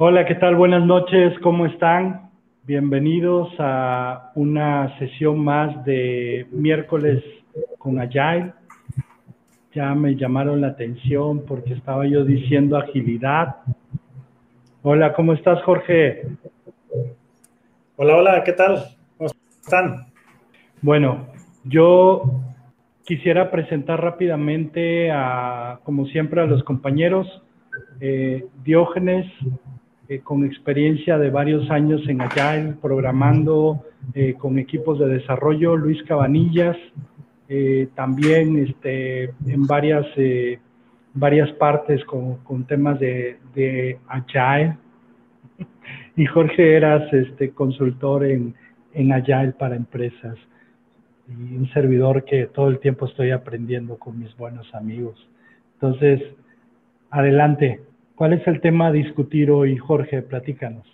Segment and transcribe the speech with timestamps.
[0.00, 0.54] Hola, ¿qué tal?
[0.54, 2.30] Buenas noches, ¿cómo están?
[2.62, 7.24] Bienvenidos a una sesión más de miércoles
[7.78, 8.52] con Agile.
[9.74, 13.56] Ya me llamaron la atención porque estaba yo diciendo agilidad.
[14.82, 16.28] Hola, ¿cómo estás, Jorge?
[17.96, 18.84] Hola, hola, ¿qué tal?
[19.16, 20.06] ¿Cómo están?
[20.80, 21.26] Bueno,
[21.64, 22.22] yo
[23.02, 27.42] quisiera presentar rápidamente a, como siempre, a los compañeros.
[28.00, 29.26] Eh, Diógenes
[30.10, 36.02] eh, con experiencia de varios años en Agile, programando eh, con equipos de desarrollo, Luis
[36.04, 36.78] Cabanillas,
[37.46, 40.06] eh, también este, en varias,
[41.12, 44.78] varias partes con, con temas de, de, Agile.
[46.16, 48.54] Y Jorge Eras, este, consultor en,
[48.94, 50.38] en Agile para empresas.
[51.28, 55.28] Y un servidor que todo el tiempo estoy aprendiendo con mis buenos amigos.
[55.74, 56.22] Entonces,
[57.10, 57.82] adelante.
[58.18, 60.22] ¿Cuál es el tema a discutir hoy, Jorge?
[60.22, 60.84] Platícanos.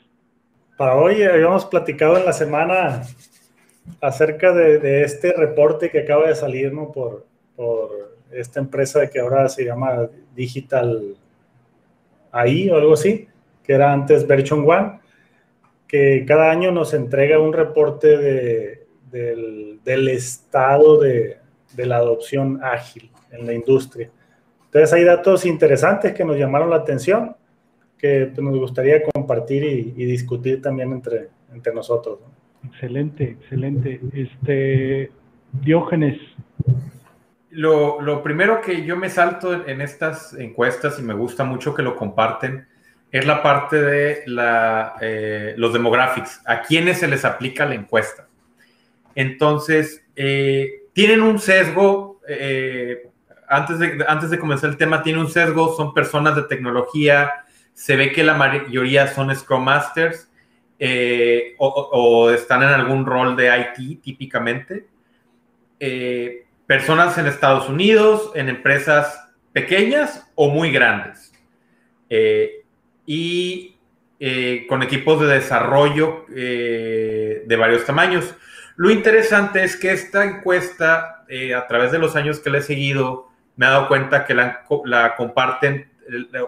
[0.77, 3.01] Para hoy habíamos platicado en la semana
[4.03, 7.25] acerca de, este reporte que acaba de salir por,
[7.57, 11.17] por, esta empresa que ahora se llama Digital
[12.31, 13.27] AI o algo así,
[13.63, 15.01] que era antes Version One,
[15.89, 21.39] que cada año nos entrega un reporte de, del, del, estado de,
[21.73, 24.11] de la adopción ágil en la industria.
[24.75, 27.37] Entonces hay datos interesantes que nos llamaron la atención,
[27.97, 32.19] que pues, nos gustaría compartir y, discutir también entre, entre nosotros.
[32.67, 34.01] Excelente, excelente.
[34.13, 35.13] Este,
[35.53, 36.19] Diógenes.
[37.51, 41.83] Lo, lo, primero que yo me salto en estas encuestas y me gusta mucho que
[41.83, 42.67] lo comparten
[43.13, 48.27] es la parte de la, eh, los demographics, a quiénes se les aplica la encuesta.
[49.15, 53.14] Entonces, eh, tienen un sesgo eh,
[53.55, 58.25] antes de, comenzar el tema, tiene un sesgo, son personas de tecnología, se ve que
[58.25, 60.29] la mayoría son Scrum Masters
[60.79, 64.87] eh, o, están en algún rol de IT típicamente.
[65.81, 71.33] Eh, personas en Estados Unidos, en empresas pequeñas o muy grandes.
[72.09, 72.63] Eh,
[73.07, 73.71] y
[74.69, 78.35] con equipos de desarrollo de varios tamaños.
[78.77, 83.34] Lo interesante es que esta encuesta, a través de los años que le he seguido,
[83.57, 85.91] me he dado cuenta que la, comparten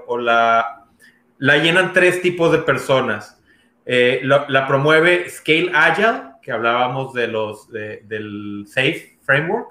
[0.07, 0.85] o la,
[1.39, 3.41] la, llenan tres tipos de personas.
[3.85, 9.71] Eh, la, promueve Scale Agile, que hablábamos de los, del SAFE Framework.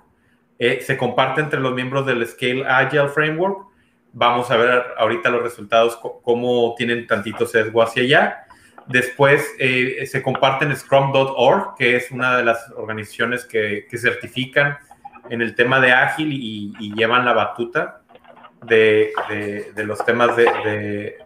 [0.58, 3.68] Eh, se comparte entre los miembros del Scale Agile Framework.
[4.14, 8.46] Vamos a ver ahorita los resultados, cómo tienen tantito sesgo hacia allá.
[8.88, 14.78] Después eh, se comparten Scrum.org, que es una de las organizaciones que, que certifican
[15.30, 18.02] en el tema de ágil y, llevan la batuta
[18.64, 19.12] de,
[19.76, 21.18] los temas de,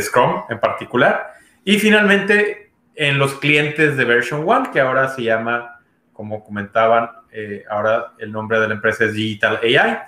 [0.00, 1.34] Scrum en particular.
[1.64, 5.80] Y finalmente, en los clientes de Version One, que ahora se llama,
[6.12, 9.98] como comentaban, eh, ahora el nombre de la empresa es Digital AI.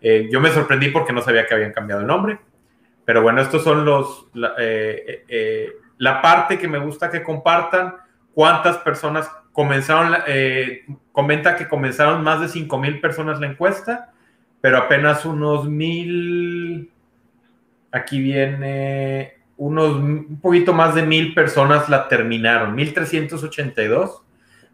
[0.00, 2.38] Eh, yo me sorprendí porque no sabía que habían cambiado el nombre.
[3.04, 7.96] Pero bueno, estos son los, la, eh, la parte que me gusta que compartan,
[8.32, 14.12] cuántas personas comenzaron, eh, comenta que comenzaron más de 5 mil personas la encuesta,
[14.60, 16.92] pero apenas unos mil,
[17.90, 24.22] aquí viene, unos, un poquito más de mil personas la terminaron, 1382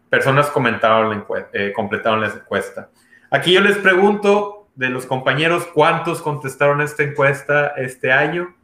[0.07, 2.91] personas comentaron la eh, completaron la encuesta.
[3.31, 8.55] Aquí yo les pregunto de los compañeros cuántos contestaron esta encuesta este año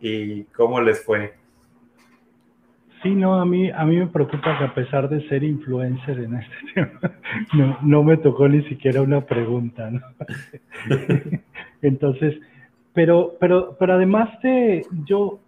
[0.00, 1.36] y cómo les fue.
[3.06, 6.34] Sí, no, a mí, a mí me preocupa que a pesar de ser influencer en
[6.34, 10.00] este tema, no, me tocó ni siquiera una pregunta, ¿no?
[11.82, 12.34] Entonces,
[12.92, 15.38] pero, pero, pero además de, yo,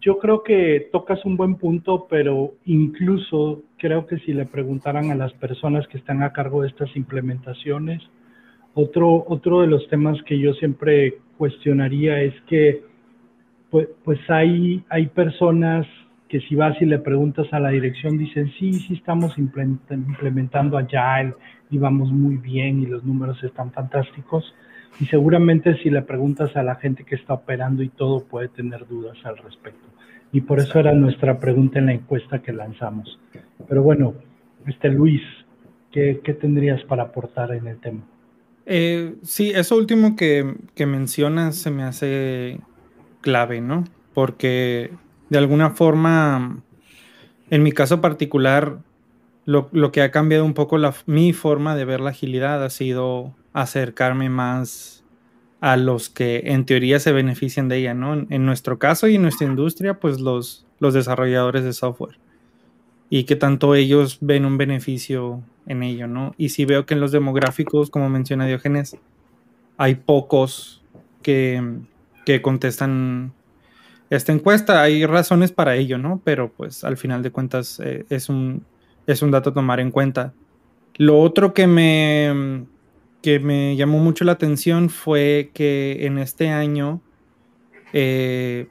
[0.00, 5.16] yo creo que tocas un buen punto, pero incluso creo que si le preguntaran a
[5.16, 8.00] las personas que están a cargo de estas implementaciones,
[8.74, 12.84] otro, otro de los temas que yo siempre cuestionaría es que
[13.70, 15.84] pues, pues hay, hay personas
[16.28, 21.34] que si vas y le preguntas a la dirección, dicen, sí, sí estamos implementando Agile
[21.70, 24.54] y vamos muy bien y los números están fantásticos.
[25.00, 28.86] Y seguramente si le preguntas a la gente que está operando y todo, puede tener
[28.86, 29.86] dudas al respecto.
[30.32, 33.18] Y por eso era nuestra pregunta en la encuesta que lanzamos.
[33.66, 34.14] Pero bueno,
[34.66, 35.22] este Luis,
[35.90, 38.02] ¿qué, qué tendrías para aportar en el tema?
[38.66, 42.58] Eh, sí, eso último que, que mencionas se me hace
[43.22, 43.84] clave, ¿no?
[44.12, 44.90] Porque
[45.30, 46.62] de alguna forma,
[47.50, 48.78] en mi caso particular,
[49.44, 53.34] lo, que ha cambiado un poco la, mi forma de ver la agilidad ha sido
[53.54, 55.04] acercarme más
[55.60, 58.26] a los que en teoría se benefician de ella, ¿no?
[58.28, 62.18] En nuestro caso y en nuestra industria, pues los, los desarrolladores de software.
[63.10, 66.34] Y que tanto ellos ven un beneficio en ello, ¿no?
[66.36, 68.98] Y si veo que en los demográficos, como menciona Diógenes,
[69.78, 70.84] hay pocos
[71.22, 71.80] que,
[72.26, 73.32] que contestan
[74.10, 74.82] esta encuesta.
[74.82, 76.20] Hay razones para ello, ¿no?
[76.24, 78.64] Pero pues al final de cuentas eh, es, un,
[79.06, 80.32] es un dato a tomar en cuenta.
[80.96, 82.66] Lo otro que me,
[83.22, 87.00] que me llamó mucho la atención fue que en este año
[87.92, 88.68] eh,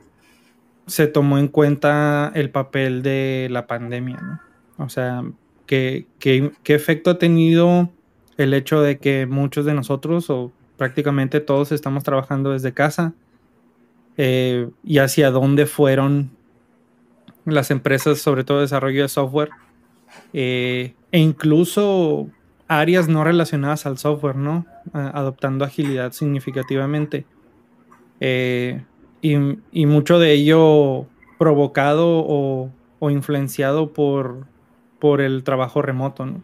[0.85, 4.39] se tomó en cuenta el papel de la pandemia, ¿no?
[4.83, 5.23] O sea,
[5.65, 7.89] ¿qué, qué, qué efecto ha tenido
[8.37, 13.13] el hecho de que muchos de nosotros, o prácticamente todos, estamos trabajando desde casa?
[14.17, 16.31] Eh, y hacia dónde fueron
[17.45, 19.51] las empresas, sobre todo desarrollo de software,
[20.33, 22.27] eh, e incluso
[22.67, 24.65] áreas no relacionadas al software, ¿no?
[24.93, 27.25] adoptando agilidad significativamente.
[28.19, 28.83] Eh,
[29.21, 31.05] y, mucho de ello
[31.37, 32.71] provocado o,
[33.09, 34.47] influenciado por,
[34.99, 36.43] por, el trabajo remoto, ¿no?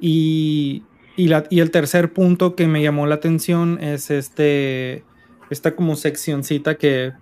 [0.00, 0.82] Y,
[1.16, 5.04] y, y el tercer punto que me llamó la atención es este
[5.50, 7.12] esta como seccioncita que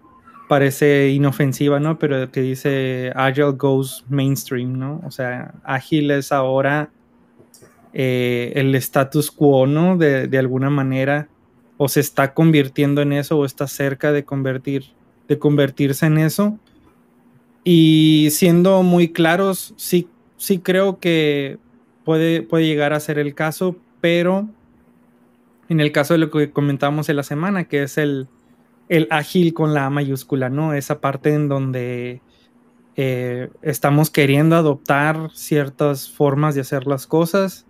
[0.49, 1.99] parece inofensiva, ¿no?
[1.99, 5.01] Pero que dice Agile goes mainstream, ¿no?
[5.05, 6.91] O sea, ágil es ahora
[7.93, 9.97] eh, el status quo, ¿no?
[9.97, 11.29] De, alguna manera,
[11.77, 14.85] o se está convirtiendo en eso, o está cerca de, convertir,
[15.29, 16.59] de convertirse en eso.
[17.63, 21.59] Y siendo muy claros, sí, sí creo que
[22.05, 24.49] puede, puede llegar a ser el caso, pero
[25.69, 28.29] en el caso de lo que comentábamos en la semana, que es el,
[28.89, 30.75] el ágil con la mayúscula, ¿no?
[30.75, 32.21] Esa parte en donde
[32.97, 37.67] eh, estamos queriendo adoptar ciertas formas de hacer las cosas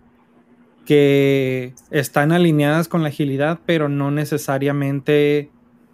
[0.85, 5.49] que están alineadas con la agilidad, pero no necesariamente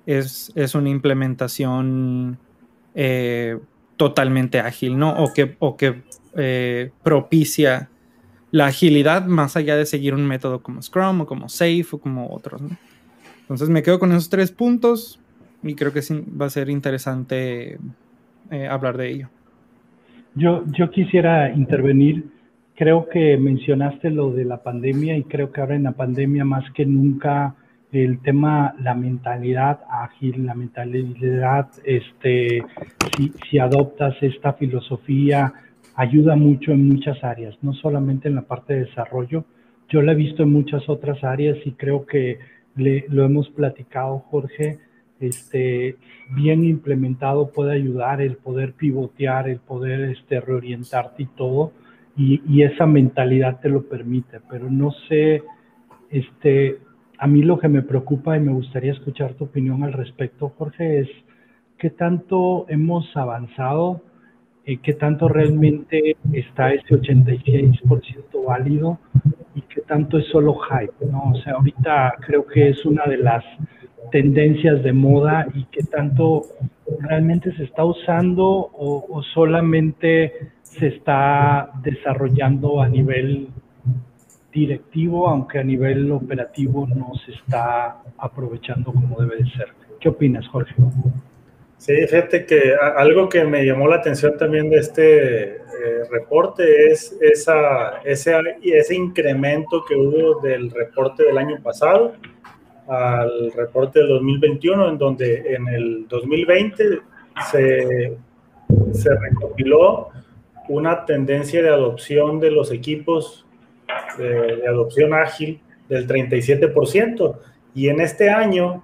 [0.06, 2.40] es, una implementación
[2.96, 3.58] eh,
[3.96, 5.14] totalmente ágil, ¿no?
[5.24, 6.02] O que, o que
[6.36, 7.91] eh, propicia
[8.52, 12.30] la agilidad más allá de seguir un método como Scrum o como Safe o como
[12.30, 12.62] otros.
[13.42, 15.20] Entonces me quedo con esos tres puntos
[15.64, 17.78] y creo que sí va a ser interesante
[18.50, 19.30] eh, hablar de ello.
[20.36, 22.26] Yo, yo quisiera intervenir.
[22.76, 26.70] Creo que mencionaste lo de la pandemia y creo que ahora en la pandemia más
[26.72, 27.56] que nunca
[27.92, 32.64] el tema, la mentalidad ágil, la mentalidad, este,
[33.18, 35.54] si, si adoptas esta filosofía,
[35.96, 39.46] ayuda mucho en muchas áreas, no solamente en la parte de desarrollo.
[39.90, 42.40] Yo la he visto en muchas otras áreas y creo que
[42.76, 44.80] le, lo hemos platicado, Jorge.
[45.20, 45.98] Este,
[46.34, 51.74] bien implementado puede ayudar el poder pivotear, el poder este, reorientarte y todo.
[52.18, 55.44] Y, y esa mentalidad te lo permite, pero no sé,
[56.10, 56.80] este,
[57.18, 61.02] a mí lo que me preocupa y me gustaría escuchar tu opinión al respecto, Jorge,
[61.02, 61.10] es
[61.78, 64.02] qué tanto hemos avanzado
[64.66, 69.00] eh, qué tanto realmente está ese 86% válido
[69.56, 71.32] y qué tanto es solo hype, ¿no?
[71.32, 73.44] O sea, ahorita creo que es una de las
[74.12, 76.44] tendencias de moda y qué tanto
[77.00, 83.50] realmente se está usando o, o solamente se está desarrollando a nivel
[84.52, 89.68] directivo, aunque a nivel operativo no se está aprovechando como debe de ser.
[90.00, 90.74] ¿Qué opinas, Jorge?
[91.82, 95.62] Sí, fíjate que algo que me llamó la atención también de este eh,
[96.12, 102.14] reporte es esa, ese, ese incremento que hubo del reporte del año pasado
[102.88, 107.00] al reporte del 2021, en donde en el 2020
[107.52, 108.16] se,
[108.92, 110.10] se recopiló
[110.70, 113.48] una tendencia de adopción de los equipos
[114.20, 117.40] de, de adopción ágil del 37%,
[117.74, 118.84] y en este año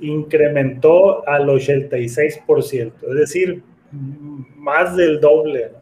[0.00, 3.62] incrementó al 86%, es decir,
[4.56, 5.72] más del doble.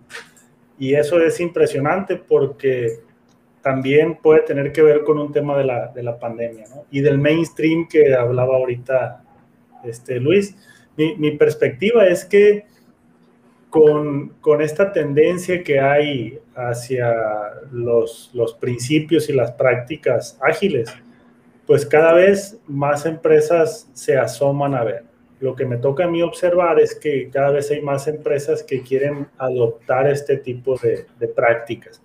[0.78, 3.00] Y eso es impresionante porque
[3.62, 7.18] también puede tener que ver con un tema de la, de la pandemia y del
[7.18, 9.24] mainstream que hablaba ahorita
[9.84, 10.56] este, Luis.
[10.96, 12.64] Mi, mi perspectiva es que
[13.70, 17.12] con, con, esta tendencia que hay hacia
[17.70, 20.94] los, los principios y las prácticas ágiles,
[21.68, 25.04] pues cada vez más empresas se asoman a ver.
[25.38, 28.82] Lo que me toca a mí observar es que cada vez hay más empresas que
[28.82, 32.02] quieren adoptar este tipo de, prácticas.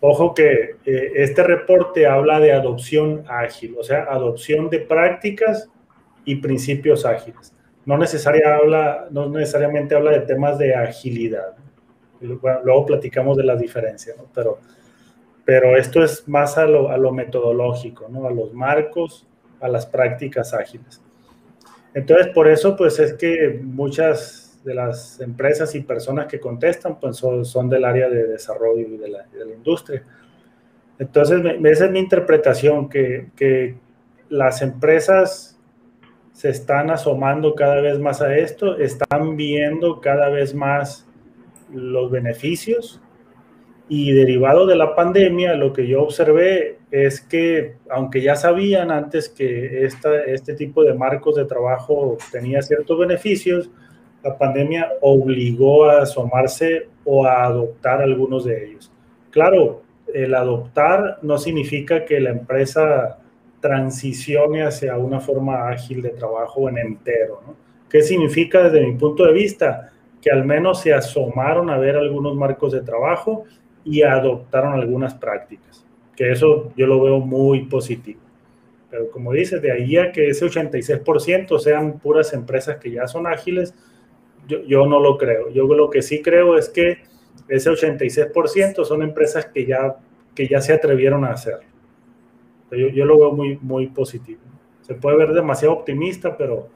[0.00, 5.70] Ojo que eh, este reporte habla de adopción ágil, o sea, adopción de prácticas
[6.26, 7.54] y principios ágiles.
[7.86, 11.56] No, necesariamente habla de temas de agilidad.
[12.20, 14.26] luego platicamos de las diferencias, ¿no?
[14.34, 14.58] pero
[15.44, 18.26] pero esto es más a lo, metodológico, ¿no?
[18.26, 19.26] A los marcos,
[19.60, 21.02] a las prácticas ágiles.
[21.92, 27.16] Entonces, por eso, pues es que muchas de las empresas y personas que contestan, pues
[27.16, 30.02] son, del área de desarrollo y de la, industria.
[30.98, 33.76] Entonces, esa es mi interpretación, que, que
[34.30, 35.60] las empresas
[36.32, 41.06] se están asomando cada vez más a esto, están viendo cada vez más
[41.70, 43.00] los beneficios
[43.88, 49.28] y derivado de la pandemia, lo que yo observé es que, aunque ya sabían antes
[49.28, 53.70] que este tipo de marcos de trabajo tenía ciertos beneficios,
[54.22, 58.90] la pandemia obligó a asomarse o a adoptar algunos de ellos.
[59.30, 63.18] Claro, el adoptar no significa que la empresa
[63.60, 67.42] transicione hacia una forma ágil de trabajo en entero.
[67.90, 69.92] ¿Qué significa desde mi punto de vista?
[70.22, 73.44] Que al menos se asomaron a ver algunos marcos de trabajo
[73.84, 75.84] y adoptaron algunas prácticas,
[76.16, 78.20] que eso yo lo veo muy positivo.
[78.90, 83.26] Pero como dices, de ahí a que ese 86% sean puras empresas que ya son
[83.26, 83.74] ágiles,
[84.46, 85.50] yo, yo, no lo creo.
[85.50, 86.98] Yo lo que sí creo es que
[87.48, 89.96] ese 86% son empresas que ya,
[90.34, 91.68] que ya se atrevieron a hacerlo.
[92.70, 94.40] Yo, yo lo veo muy, muy positivo.
[94.82, 96.68] Se puede ver demasiado optimista, pero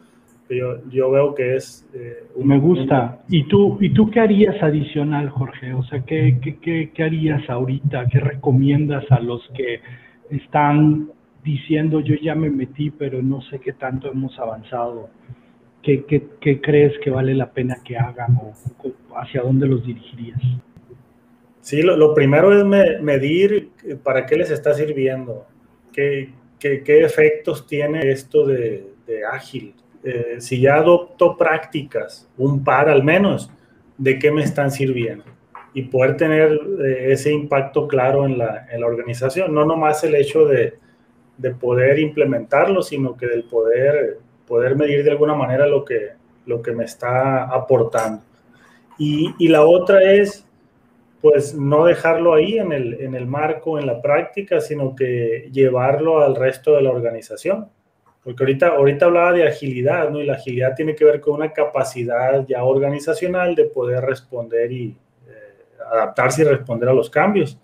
[0.51, 1.89] yo, yo veo que es...
[1.95, 3.21] Eh, Me gusta.
[3.29, 5.75] ¿Y tú, ¿Y tú qué harías adicional, Jorge?
[5.75, 8.07] O sea, ¿qué, qué, qué, harías ahorita?
[8.11, 9.81] ¿Qué recomiendas a los que
[10.31, 11.11] están
[11.45, 15.11] diciendo yo ya me metí, pero no sé qué tanto hemos avanzado?
[15.83, 18.53] ¿Qué, qué, qué crees que vale la pena que hagan o,
[19.17, 20.41] hacia dónde los dirigirías?
[21.61, 22.65] Sí, lo, lo primero es
[23.03, 23.71] medir
[24.03, 25.47] para qué les está sirviendo,
[25.93, 29.75] qué, qué, qué efectos tiene esto de, de ágil,
[30.05, 33.51] eh, si ya adopto prácticas, un par al menos,
[33.97, 35.25] de qué me están sirviendo
[35.75, 36.53] y poder tener
[36.85, 40.75] eh, ese impacto claro en la, en la, organización, no nomás el hecho de,
[41.37, 46.13] de, poder implementarlo, sino que del poder, poder medir de alguna manera lo que,
[46.47, 48.23] lo que me está aportando.
[48.99, 50.47] Y, y la otra es,
[51.21, 56.21] pues, no dejarlo ahí en el, en el marco, en la práctica, sino que llevarlo
[56.21, 57.69] al resto de la organización
[58.29, 60.21] porque ahorita, ahorita hablaba de agilidad, ¿no?
[60.21, 64.95] Y la agilidad tiene que ver con una capacidad ya organizacional de poder responder y
[65.27, 65.55] eh,
[65.91, 67.59] adaptarse y responder a los cambios.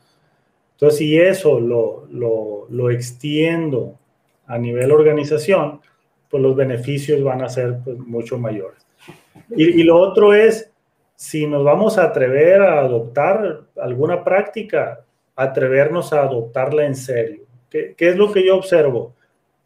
[0.73, 3.99] Entonces, si eso lo, lo, lo, extiendo
[4.47, 5.83] a nivel organización,
[6.31, 8.87] pues los beneficios van a ser pues, mucho mayores.
[9.51, 10.73] Y, y, lo otro es,
[11.15, 15.05] si nos vamos a atrever a adoptar alguna práctica,
[15.37, 17.43] atrevernos a adoptarla en serio.
[17.69, 19.13] ¿Qué, qué es lo que yo observo?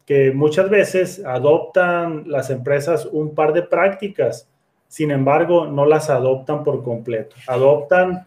[0.09, 4.49] Que muchas veces adoptan las empresas un par de prácticas,
[4.87, 7.35] sin embargo, no las adoptan por completo.
[7.47, 8.25] Adoptan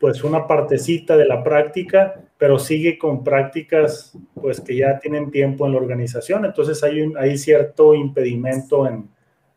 [0.00, 5.64] pues una partecita de la práctica, pero sigue con prácticas pues que ya tienen tiempo
[5.64, 6.44] en la organización.
[6.44, 9.08] Entonces hay, un, hay cierto impedimento en,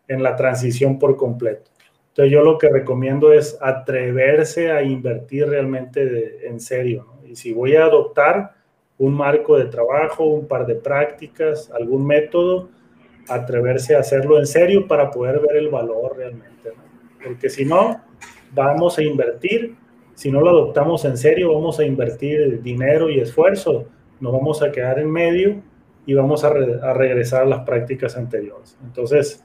[0.08, 1.72] en la transición por completo.
[2.10, 7.08] Entonces yo lo que recomiendo es atreverse a invertir realmente en serio.
[7.28, 8.55] Y si voy a adoptar,
[8.98, 12.70] un marco de trabajo, un par de prácticas, algún método,
[13.28, 16.72] atreverse a hacerlo en serio para poder ver el valor realmente.
[17.24, 18.02] Porque si no,
[18.54, 19.76] vamos a invertir,
[20.14, 23.86] si no lo adoptamos en serio, vamos a invertir dinero y esfuerzo,
[24.20, 25.62] nos vamos a quedar en medio
[26.06, 28.78] y vamos a, regresar a las prácticas anteriores.
[28.84, 29.44] Entonces,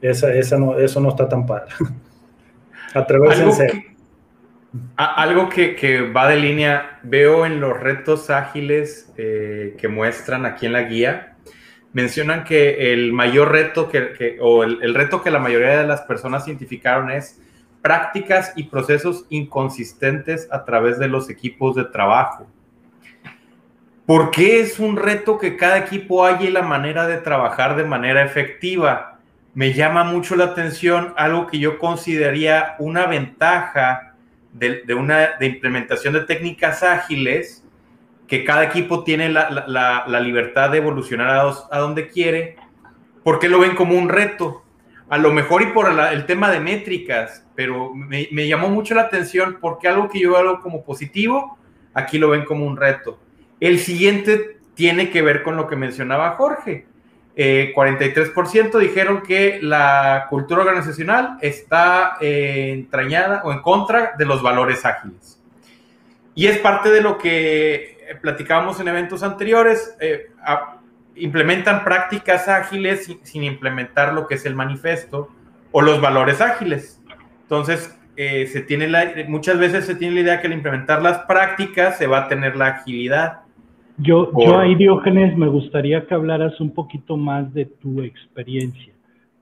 [0.00, 1.72] esa, esa no, eso no está tan padre.
[2.94, 3.82] atreverse en serio.
[4.96, 10.74] Algo que, va de línea, veo en los retos ágiles eh, que muestran aquí en
[10.74, 11.36] la guía,
[11.94, 16.46] mencionan que el mayor reto que, o el, reto que la mayoría de las personas
[16.46, 17.40] identificaron es
[17.80, 22.46] prácticas y procesos inconsistentes a través de los equipos de trabajo.
[24.04, 28.22] ¿Por qué es un reto que cada equipo haya la manera de trabajar de manera
[28.22, 29.18] efectiva?
[29.54, 34.07] Me llama mucho la atención algo que yo consideraría una ventaja
[34.58, 37.64] de, una de implementación de técnicas ágiles,
[38.26, 41.30] que cada equipo tiene la, libertad de evolucionar
[41.70, 42.56] a, donde quiere,
[43.22, 44.64] porque lo ven como un reto.
[45.08, 49.02] A lo mejor y por el tema de métricas, pero me, me, llamó mucho la
[49.02, 51.56] atención porque algo que yo veo como positivo,
[51.94, 53.18] aquí lo ven como un reto.
[53.58, 56.87] El siguiente tiene que ver con lo que mencionaba Jorge
[57.38, 64.42] 43% eh, dijeron que la cultura organizacional está eh, entrañada o en contra de los
[64.42, 65.40] valores ágiles.
[66.34, 69.96] Y es parte de lo que platicábamos en eventos anteriores.
[70.00, 70.32] Eh,
[71.14, 75.28] implementan prácticas ágiles sin, implementar lo que es el manifiesto
[75.70, 77.00] o los valores ágiles.
[77.42, 81.98] Entonces, se tiene la, muchas veces se tiene la idea que al implementar las prácticas
[81.98, 83.42] se va a tener la agilidad
[84.00, 88.92] Yo, yo ahí, Diógenes, me gustaría que hablaras un poquito más de tu experiencia.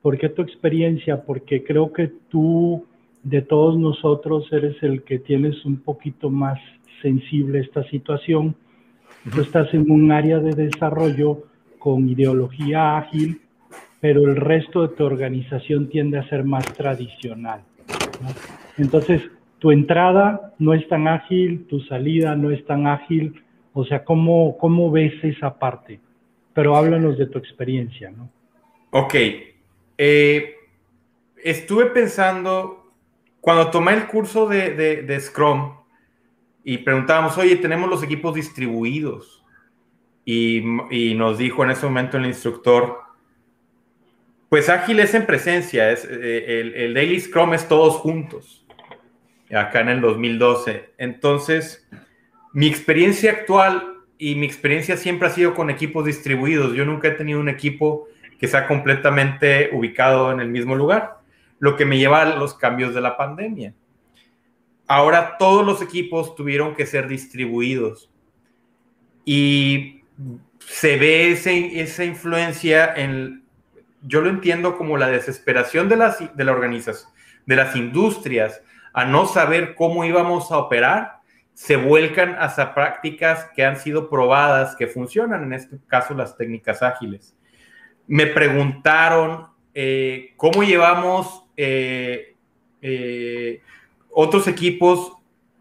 [0.01, 1.23] ¿Por qué tu experiencia?
[1.25, 2.87] Porque creo que tú,
[3.23, 6.59] de todos nosotros, eres el que tienes un poquito más
[7.03, 8.55] sensible a esta situación.
[9.35, 11.43] Tú estás en un área de desarrollo
[11.79, 13.41] con ideología ágil,
[14.01, 17.61] pero el resto de tu organización tiende a ser más tradicional.
[18.79, 19.23] Entonces,
[19.59, 23.43] tu entrada no es tan ágil, tu salida no es tan ágil,
[23.79, 26.01] o sea, ¿cómo, cómo ves esa parte?
[26.55, 28.31] Pero háblanos de tu experiencia, ¿no?
[28.91, 29.15] Ok.
[29.99, 30.55] Eh,
[31.45, 32.91] estuve pensando,
[33.43, 35.75] cuando tomé el curso de, Scrum
[36.65, 39.45] y preguntábamos, oye, tenemos los equipos distribuidos.
[40.25, 40.63] Y,
[41.15, 43.01] nos dijo en ese momento el instructor,
[44.49, 48.67] pues ágil es en presencia, es, eh, el, el, Daily Scrum es todos juntos,
[49.51, 50.95] acá en el 2012.
[50.97, 51.87] Entonces,
[52.57, 56.73] mi experiencia actual y mi experiencia siempre ha sido con equipos distribuidos.
[56.73, 58.09] Yo nunca he tenido un equipo
[58.41, 61.19] que sea completamente ubicado en el mismo lugar,
[61.59, 63.75] lo que me lleva a los cambios de la pandemia.
[64.87, 68.09] Ahora todos los equipos tuvieron que ser distribuidos
[69.27, 70.01] y
[70.61, 73.45] se ve esa influencia en,
[74.01, 77.11] yo lo entiendo como la desesperación de las, de la organización,
[77.45, 78.63] de las industrias
[78.95, 81.16] a no saber cómo íbamos a operar
[81.57, 86.83] se vuelcan hacia prácticas que han sido probadas, que funcionan, en este caso las técnicas
[86.83, 87.35] ágiles.
[88.07, 92.37] Me preguntaron eh, cómo llevamos eh,
[92.83, 93.63] eh,
[94.11, 95.15] otros equipos,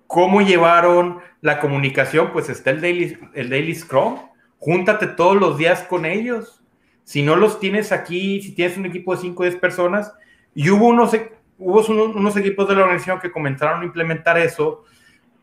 [0.05, 4.19] cómo llevaron la comunicación, pues está el Daily, el Daily Scrum,
[4.57, 6.61] júntate todos los días con ellos.
[7.05, 10.11] Si no los tienes aquí, si tienes un equipo de 5 o 10 personas,
[10.53, 11.15] y hubo unos,
[11.57, 14.83] hubo unos equipos de la organización que comenzaron a implementar eso,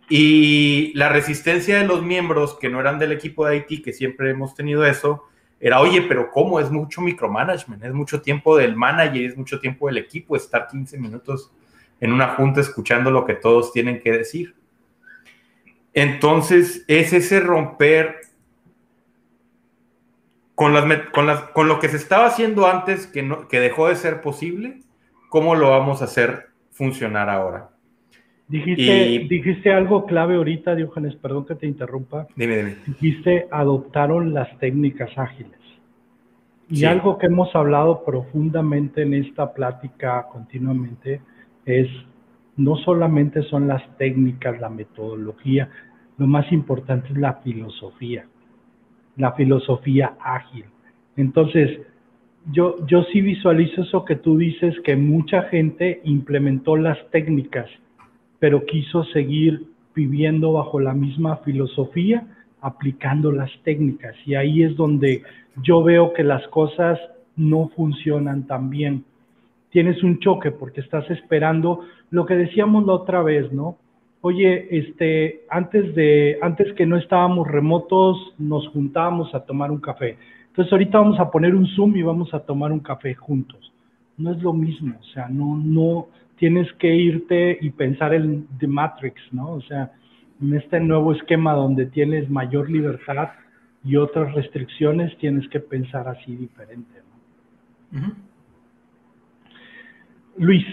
[0.09, 4.31] y la resistencia de los miembros que no eran del equipo de IT, que siempre
[4.31, 5.25] hemos tenido eso,
[5.61, 6.59] era, oye, pero ¿cómo?
[6.59, 10.99] Es mucho micromanagement, es mucho tiempo del manager, es mucho tiempo del equipo, estar 15
[10.99, 11.53] minutos
[12.01, 14.57] en una junta escuchando lo que todos tienen que decir.
[15.95, 18.23] Entonces, es ese romper
[20.55, 23.88] con, las, con, las, con lo que se estaba haciendo antes que, no, que dejó
[23.88, 24.81] de ser posible,
[25.29, 27.72] ¿cómo lo vamos a hacer funcionar ahora?
[28.53, 32.27] Dijiste, dijiste algo clave ahorita, Diógenes, perdón que te interrumpa.
[32.37, 32.77] Dime, dime.
[32.87, 35.59] Dijiste, adoptaron las técnicas ágiles.
[36.69, 41.23] Y algo que hemos hablado profundamente en esta plática continuamente
[41.65, 41.88] es,
[42.59, 45.71] no solamente son las técnicas, la metodología,
[46.19, 48.27] lo más importante es la filosofía,
[49.17, 50.67] la filosofía ágil.
[51.17, 51.81] Entonces,
[52.51, 57.71] yo, yo sí visualizo eso que tú dices, que mucha gente implementó las técnicas
[58.42, 62.26] pero quiso seguir viviendo bajo la misma filosofía,
[62.61, 64.16] aplicando las técnicas.
[64.26, 65.22] Y ahí es donde
[65.62, 66.98] yo veo que las cosas
[67.37, 69.05] no funcionan tan bien.
[69.70, 73.76] Tienes un choque porque estás esperando lo que decíamos la otra vez, ¿no?
[74.22, 80.18] Oye, este, antes de, antes que no estábamos remotos, nos juntábamos a tomar un café.
[80.48, 83.72] Entonces ahorita vamos a poner un Zoom y vamos a tomar un café juntos.
[84.18, 86.09] No es lo mismo, o sea, no, no,
[86.42, 89.52] tienes que irte y pensar en The Matrix, ¿no?
[89.52, 89.92] O sea,
[90.42, 93.28] en este nuevo esquema donde tienes mayor libertad
[93.85, 96.98] y otras restricciones, tienes que pensar así diferente,
[97.92, 98.12] ¿no?
[100.37, 100.66] Luis,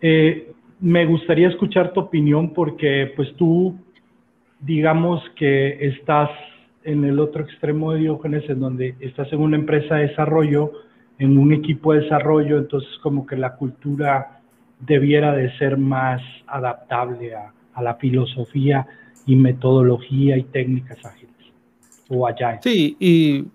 [0.00, 3.76] eh, me gustaría escuchar tu opinión porque pues tú,
[4.60, 6.30] digamos que estás
[6.84, 10.70] en el otro extremo de Diógenes, en donde estás en una empresa de desarrollo,
[11.18, 14.36] en un equipo de desarrollo, entonces como que la cultura
[14.80, 18.86] debiera de ser más adaptable a, la filosofía
[19.24, 21.34] y metodología y técnicas ágiles
[22.10, 22.60] o allá.
[22.62, 23.46] Sí, y,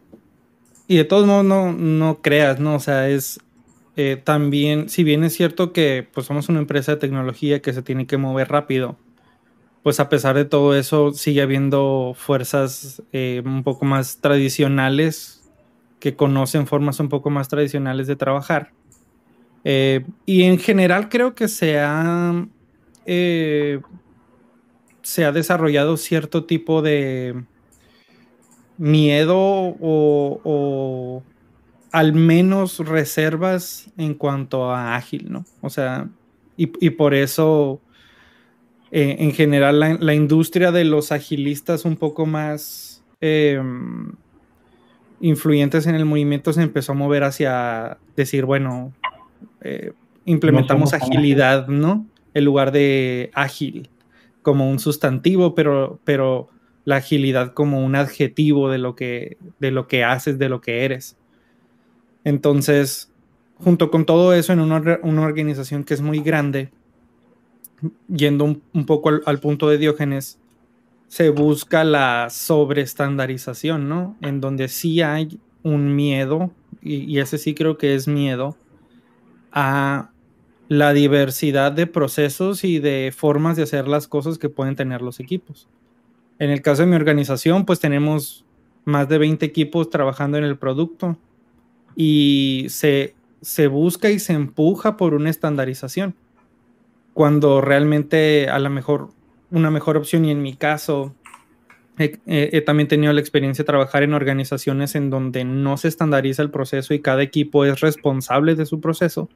[0.88, 2.74] de todos modos no, no creas, ¿no?
[2.76, 3.40] O sea, es
[3.98, 7.84] eh, también, si bien es cierto que pues somos una empresa de tecnología que se
[7.84, 8.98] tiene que mover rápido,
[9.84, 15.48] pues a pesar de todo eso sigue habiendo fuerzas eh, un poco más tradicionales
[16.00, 18.72] que conocen formas un poco más tradicionales de trabajar
[19.68, 22.46] eh, y en general creo que se ha,
[23.08, 23.82] eh,
[25.02, 27.44] se ha desarrollado cierto tipo de
[28.78, 31.24] miedo o,
[31.92, 35.46] al menos reservas en cuanto a ágil, ¿no?
[35.62, 36.10] O sea,
[36.58, 37.82] y, por eso
[38.92, 43.04] eh, en general la, industria de los agilistas un poco más
[45.20, 48.94] influyentes en el movimiento se empezó a mover hacia decir, bueno,
[49.68, 49.94] eh,
[50.26, 52.06] implementamos agilidad, ¿no?
[52.36, 53.90] En lugar de ágil
[54.44, 56.50] como un sustantivo, pero, pero
[56.84, 60.86] la agilidad como un adjetivo de lo que, de lo que haces, de lo que
[60.86, 61.18] eres.
[62.24, 63.12] Entonces,
[63.56, 66.70] junto con todo eso, en una, organización que es muy grande,
[68.08, 70.40] yendo un, poco al, punto de Diógenes,
[71.08, 74.16] se busca la sobreestandarización, ¿no?
[74.22, 76.52] En donde sí hay un miedo,
[76.84, 78.56] y ese sí creo que es miedo,
[79.56, 80.12] a
[80.68, 85.20] la diversidad de procesos y de formas de hacer las cosas que pueden tener los
[85.20, 85.68] equipos.
[86.38, 88.46] En el caso de mi organización, pues tenemos
[88.84, 91.18] más de 20 equipos trabajando en el producto
[91.96, 96.16] y se, se busca y se empuja por una estandarización.
[97.14, 99.10] Cuando realmente a lo mejor
[99.52, 101.16] una mejor opción y en mi caso
[101.98, 106.52] he, también tenido la experiencia de trabajar en organizaciones en donde no se estandariza el
[106.52, 109.30] proceso y cada equipo es responsable de su proceso.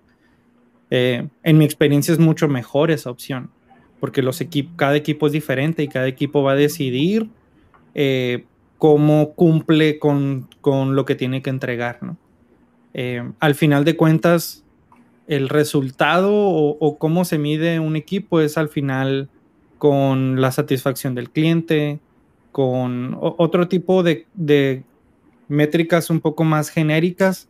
[0.92, 3.52] Eh, en mi experiencia es mucho mejor esa opción
[4.00, 4.44] porque los
[4.76, 7.30] cada equipo es diferente y cada equipo va a decidir
[7.94, 8.46] eh,
[8.78, 12.00] cómo cumple con, lo que tiene que entregar.
[12.94, 14.64] Eh, al final de cuentas,
[15.28, 19.30] el resultado o, cómo se mide un equipo es al final
[19.78, 22.00] con la satisfacción del cliente,
[22.52, 24.84] con otro tipo de
[25.48, 27.48] métricas un poco más genéricas,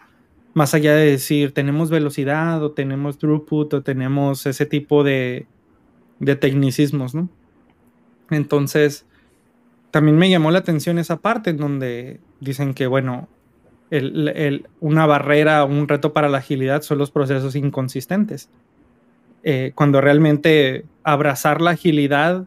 [0.54, 5.48] más allá de decir tenemos velocidad o tenemos throughput o tenemos ese tipo de,
[6.20, 7.30] de tecnicismos, ¿no?
[8.30, 9.06] Entonces,
[9.92, 13.28] también me llamó la atención esa parte en donde dicen que, bueno,
[14.80, 18.50] una barrera, un reto para la agilidad son los procesos inconsistentes.
[19.44, 22.46] Eh, cuando realmente abrazar la agilidad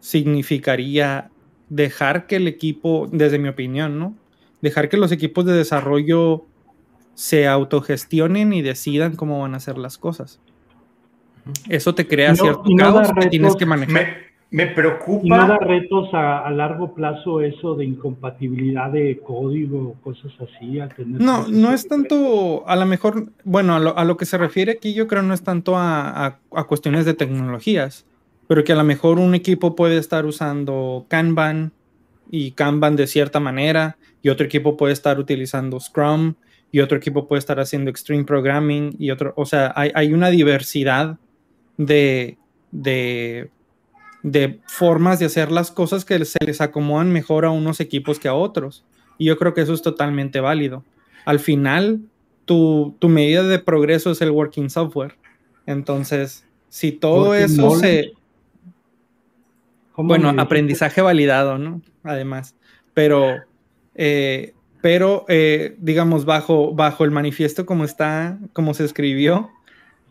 [0.00, 1.30] significaría
[1.68, 4.14] dejar que el equipo, desde mi opinión, ¿no?
[4.60, 6.44] Dejar que los equipos de desarrollo
[7.16, 10.38] se autogestionen y decidan cómo van a hacer las cosas.
[11.68, 14.26] Eso te crea cierto caos que tienes que manejar.
[14.50, 15.26] Me, preocupa.
[15.26, 20.78] Y no da retos a, largo plazo eso de incompatibilidad de código, cosas así.
[21.04, 25.08] no, no es tanto, a lo mejor, bueno, a lo, que se refiere aquí yo
[25.08, 28.04] creo no es tanto a, a, cuestiones de tecnologías,
[28.46, 31.72] pero que a lo mejor un equipo puede estar usando Kanban
[32.30, 36.34] y Kanban de cierta manera, y otro equipo puede estar utilizando Scrum,
[36.72, 40.30] y otro equipo puede estar haciendo Extreme Programming, y otro, o sea, hay, hay una
[40.30, 41.18] diversidad
[41.76, 42.38] de,
[42.72, 43.50] de,
[44.66, 48.34] formas de hacer las cosas que se les acomodan mejor a unos equipos que a
[48.34, 48.84] otros.
[49.18, 50.84] Y yo creo que eso es totalmente válido.
[51.24, 52.00] Al final,
[52.44, 55.16] tu, medida de progreso es el working software.
[55.66, 58.12] Entonces, si todo eso se...
[59.96, 61.80] Bueno, aprendizaje validado, ¿no?
[62.02, 62.54] Además.
[62.92, 63.36] Pero,
[63.94, 64.52] eh,
[64.86, 69.50] pero eh, digamos, bajo, bajo el manifiesto como está, como se escribió,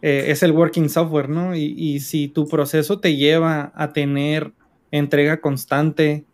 [0.02, 1.56] eh, es el working software, ¿no?
[1.56, 4.52] Y, si tu proceso te lleva a tener
[4.92, 6.26] entrega constante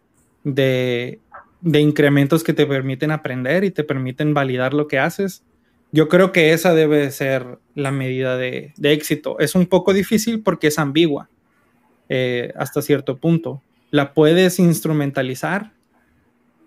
[0.44, 1.20] de,
[1.72, 5.44] incrementos que te permiten aprender y te permiten validar lo que haces,
[5.92, 9.38] yo creo que esa debe ser la medida de, éxito.
[9.38, 11.30] Es un poco difícil porque es ambigua
[12.10, 13.62] eh, hasta cierto punto.
[13.92, 15.74] La puedes instrumentalizar,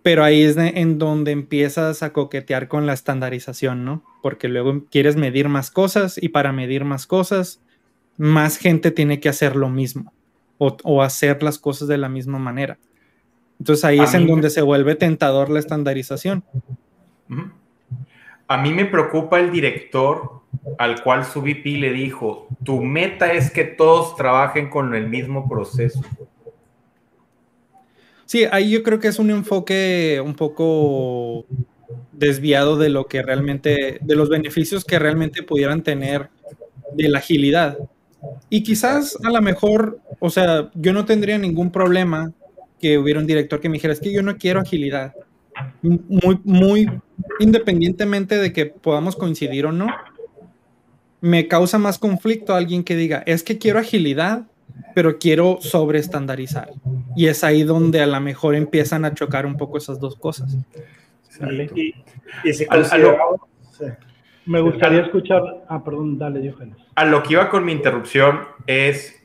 [0.05, 4.03] pero ahí es en donde empiezas a coquetear con la estandarización, ¿no?
[4.21, 7.63] Porque luego quieres medir más cosas y para medir más cosas,
[8.19, 10.13] más gente tiene que hacer lo mismo
[10.59, 12.77] o, hacer las cosas de la misma manera.
[13.59, 16.45] Entonces ahí es en donde se vuelve tentador la estandarización.
[18.47, 20.43] A mí me preocupa el director
[20.77, 25.49] al cual su VP le dijo, tu meta es que todos trabajen con el mismo
[25.49, 26.03] proceso.
[28.27, 31.47] Sí, ahí yo creo que es un enfoque un poco
[32.13, 36.31] desviado de lo que realmente, de los beneficios que realmente pudieran tener
[36.93, 37.79] de la agilidad.
[38.49, 42.33] Y quizás a lo mejor, o sea, yo no tendría ningún problema
[42.81, 45.15] que hubiera un director que me dijera, es que yo no quiero agilidad.
[45.83, 46.91] Muy, muy
[47.39, 49.87] independientemente de que podamos coincidir o no,
[51.21, 54.47] me causa más conflicto alguien que diga, es que quiero agilidad,
[54.95, 56.71] pero quiero sobreestandarizar.
[57.17, 60.57] Y es ahí donde a lo mejor empiezan a chocar un poco esas dos cosas.
[61.77, 61.95] Y,
[64.47, 65.43] Me gustaría escuchar.
[65.69, 66.77] Ah, perdón, dale, Diógenes.
[66.95, 69.23] A lo que iba con mi interrupción es: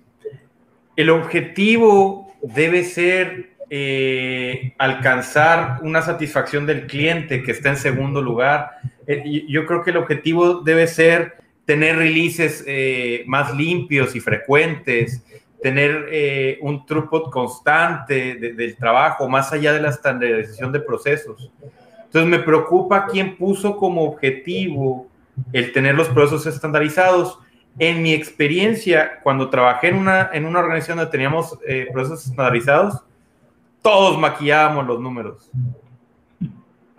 [0.96, 8.72] el objetivo debe ser eh, alcanzar una satisfacción del cliente que está en segundo lugar.
[9.06, 15.24] Eh, yo creo que el objetivo debe ser tener releases eh, más limpios y frecuentes,
[15.62, 21.52] tener eh, un throughput constante del trabajo, más allá de la estandarización de procesos.
[22.06, 25.08] Entonces me preocupa quién puso como objetivo
[25.54, 27.40] el tener los procesos estandarizados.
[27.78, 33.02] En mi experiencia, cuando trabajé en una, en una organización donde teníamos eh, procesos estandarizados,
[33.82, 35.50] todos maquillábamos los números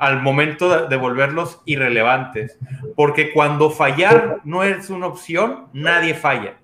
[0.00, 2.58] al momento de, volverlos irrelevantes.
[2.96, 6.54] Porque cuando fallar no es una opción, nadie falla.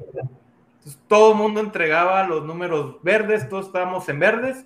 [1.09, 4.65] Todo el mundo entregaba los números verdes, todos estábamos en verdes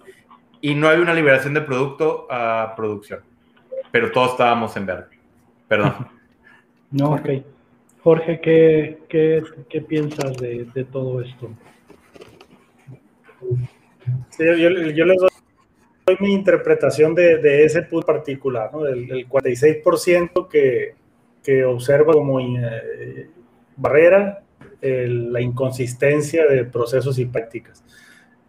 [0.61, 3.21] y no hay una liberación de producto a producción.
[3.91, 5.19] Pero todos estábamos en verde.
[5.69, 5.95] Perdón.
[6.93, 7.29] No, ok.
[8.03, 11.51] Jorge, ¿qué, qué, piensas de, todo esto?
[14.31, 18.83] Sí, yo, yo les doy mi interpretación de, ese punto particular, ¿no?
[18.83, 20.95] del, 46% que,
[21.45, 23.31] que, observa como eh,
[23.77, 24.43] barrera
[24.83, 27.83] la inconsistencia de procesos y prácticas.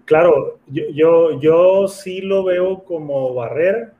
[0.05, 3.93] Claro, yo, yo, yo, sí lo veo como barrera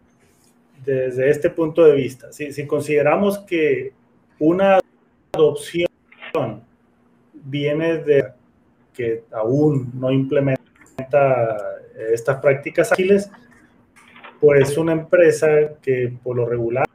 [0.86, 2.32] desde este punto de vista.
[2.32, 3.94] Si, si consideramos que
[4.40, 4.80] una
[5.32, 5.88] adopción
[7.34, 8.26] viene de
[8.94, 10.62] que aún no implementa
[12.14, 13.30] estas prácticas ágiles,
[14.40, 15.48] pues una empresa
[15.82, 16.86] que por lo regular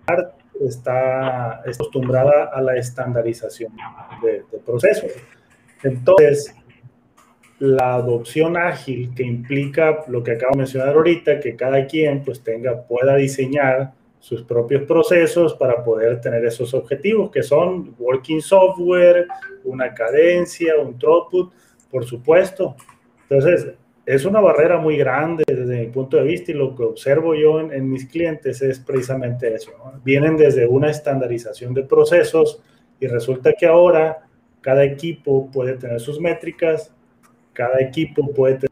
[0.60, 3.72] está acostumbrada a la estandarización
[4.22, 5.10] de, procesos.
[5.82, 6.54] Entonces,
[7.58, 12.42] la adopción ágil que implica lo que acabo de mencionar ahorita, que cada quien pues
[12.42, 19.26] tenga, pueda diseñar sus propios procesos para poder tener esos objetivos, que son working software,
[19.64, 21.52] una cadencia, un throughput,
[21.90, 22.74] por supuesto.
[23.28, 23.74] Entonces,
[24.06, 27.60] es una barrera muy grande desde mi punto de vista y lo que observo yo
[27.60, 29.72] en, mis clientes es precisamente eso.
[30.04, 32.62] Vienen desde una estandarización de procesos
[33.00, 34.28] y resulta que ahora
[34.60, 36.92] cada equipo puede tener sus métricas,
[37.52, 38.68] cada equipo puede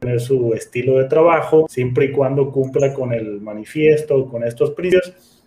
[0.00, 5.44] tener su estilo de trabajo, siempre y cuando cumpla con el manifiesto, con estos principios,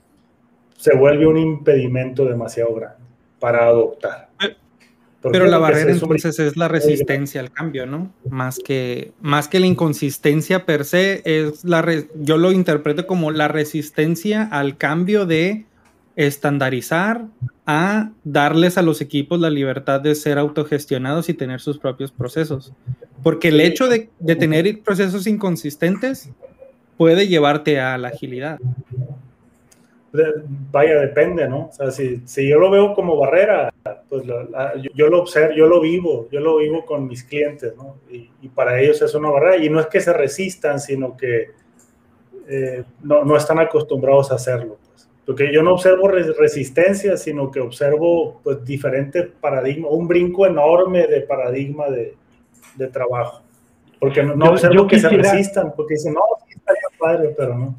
[0.77, 3.03] se vuelve un impedimento demasiado grande
[3.39, 4.29] para adoptar.
[5.31, 8.11] Pero la barrera entonces es la resistencia al cambio, ¿no?
[8.29, 11.85] Más que, más que la inconsistencia per se, es la
[12.15, 15.65] yo lo interpreto como la resistencia al cambio de
[16.15, 17.25] estandarizar
[17.65, 22.73] a darles a los equipos la libertad de ser autogestionados y tener sus propios procesos.
[23.23, 26.29] Porque el hecho de, de tener procesos inconsistentes
[26.97, 28.59] puede llevarte a la agilidad
[30.71, 31.67] vaya, depende, ¿no?
[31.67, 33.73] O sea, si, si yo lo veo como barrera,
[34.09, 34.23] pues
[34.93, 37.97] yo, lo observo, yo lo vivo, yo lo vivo con mis clientes, ¿no?
[38.09, 39.57] Y, para ellos es una barrera.
[39.57, 41.51] Y no es que se resistan, sino que
[42.47, 44.77] eh, no, no, están acostumbrados a hacerlo.
[44.87, 45.09] Pues.
[45.25, 51.21] Porque yo no observo resistencia, sino que observo pues, diferentes paradigmas, un brinco enorme de
[51.21, 52.15] paradigma de,
[52.75, 53.41] de trabajo.
[53.99, 57.75] Porque no, no observo que se resistan, porque dicen, no, sí estaría padre, pero no.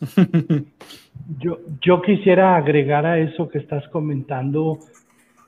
[1.38, 4.78] Yo, yo quisiera agregar a eso que estás comentando,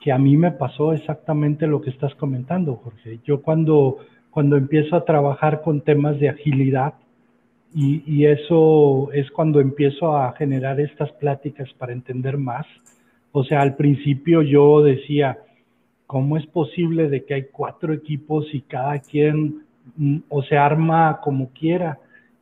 [0.00, 3.20] que a mí me pasó exactamente lo que estás comentando, Jorge.
[3.24, 3.98] Yo cuando,
[4.30, 6.94] cuando empiezo a trabajar con temas de agilidad,
[7.74, 12.66] y, y, eso es cuando empiezo a generar estas pláticas para entender más.
[13.30, 15.38] O sea, al principio yo decía,
[16.06, 19.64] ¿cómo es posible de que hay cuatro equipos y cada quien
[19.96, 21.98] mm, o se arma como quiera?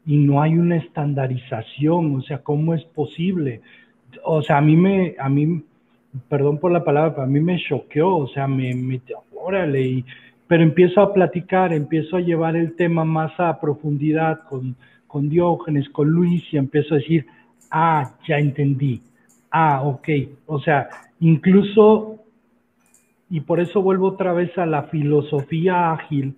[0.06, 3.60] Y no hay una estandarización, o sea, ¿cómo es posible?
[4.24, 5.62] O sea, a mí me, a mí,
[6.28, 9.00] perdón por la palabra, pero a mí me choqueó, o sea, me, me
[9.34, 10.04] órale, y,
[10.46, 14.76] pero empiezo a platicar, empiezo a llevar el tema más a profundidad con,
[15.08, 17.26] con Diógenes, con Luis, y empiezo a decir,
[17.72, 19.02] ah, ya entendí,
[19.50, 20.08] ah, ok,
[20.46, 20.88] o sea,
[21.18, 22.20] incluso,
[23.28, 26.36] y por eso vuelvo otra vez a la filosofía ágil,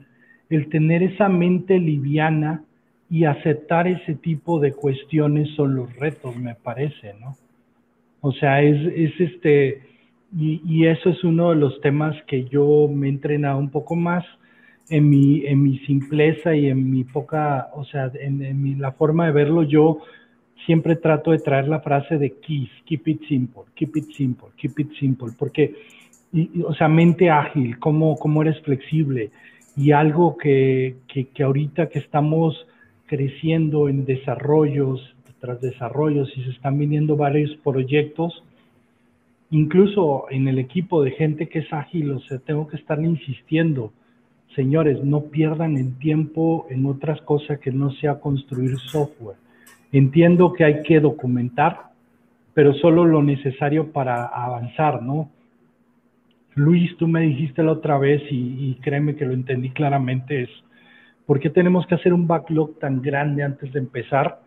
[0.48, 2.62] el tener esa mente liviana,
[3.10, 7.36] y aceptar ese tipo de cuestiones son los retos, me parece, ¿no?
[8.20, 9.82] O sea, es, es este,
[10.36, 14.24] y, eso es uno de los temas que yo me he entrenado un poco más
[14.90, 19.32] en mi, en mi simpleza y en mi poca, o sea, en, la forma de
[19.32, 20.00] verlo, yo
[20.66, 24.78] siempre trato de traer la frase de KISS, keep it simple, keep it simple, keep
[24.78, 25.74] it simple, porque,
[26.64, 29.30] o sea, mente ágil, cómo, cómo eres flexible,
[29.76, 32.66] y algo que, que ahorita que estamos
[33.08, 38.42] creciendo en desarrollos tras desarrollos y se están viniendo varios proyectos,
[39.50, 43.92] incluso en el equipo de gente que es ágil, o sea, tengo que estar insistiendo,
[44.54, 49.36] señores, no pierdan el tiempo en otras cosas que no sea construir software.
[49.92, 51.90] Entiendo que hay que documentar,
[52.52, 55.30] pero solo lo necesario para avanzar, ¿no?
[56.54, 60.50] Luis, tú me dijiste la otra vez y, y créeme que lo entendí claramente, es
[61.28, 64.40] ¿Por qué tenemos que hacer un backlog tan grande antes de empezar?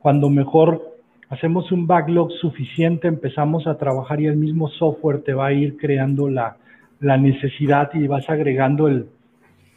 [0.00, 0.82] Cuando mejor
[1.28, 5.76] hacemos un backlog suficiente, empezamos a trabajar y el mismo software te va a ir
[5.76, 6.56] creando la,
[7.00, 9.06] necesidad y vas agregando el,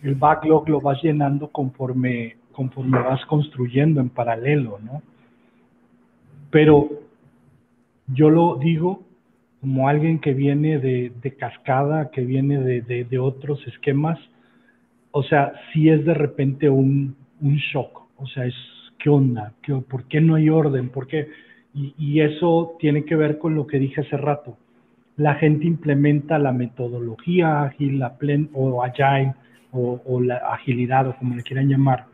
[0.01, 5.03] el, backlog, lo vas llenando conforme, conforme vas construyendo en paralelo, ¿no?
[6.49, 6.89] Pero
[8.07, 9.03] yo lo digo
[9.61, 14.17] como alguien que viene de, cascada, que viene de, otros esquemas,
[15.17, 18.53] o sea, si es de repente un, shock, o sea, es,
[18.99, 19.53] ¿qué onda?
[19.63, 20.89] ¿Qué, ¿Por qué no hay orden?
[20.89, 21.27] ¿Por qué?
[21.73, 24.57] Y, eso tiene que ver con lo que dije hace rato.
[25.15, 29.33] La gente implementa la metodología ágil, la plen, o agile,
[29.71, 32.05] o, o, la agilidad, o como le quieran llamar.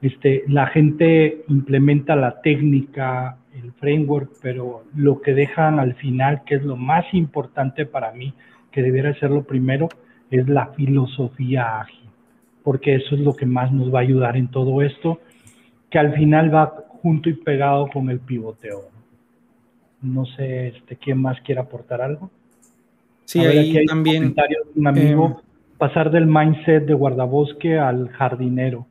[0.00, 6.54] Este, la gente implementa la técnica, el framework, pero lo que dejan al final, que
[6.54, 8.32] es lo más importante para mí,
[8.72, 9.88] que debiera ser lo primero,
[10.30, 11.99] es la filosofía ágil,
[12.62, 15.20] porque eso es lo que más nos va a ayudar en todo esto,
[15.90, 18.88] que al final va junto y pegado con el pivoteo.
[20.02, 22.30] No sé, este, ¿quién más quiere aportar algo?
[23.24, 24.34] Sí, ahí también.
[24.74, 25.34] un amigo, em,
[25.78, 28.86] pasar del mindset de guardabosque al jardinero.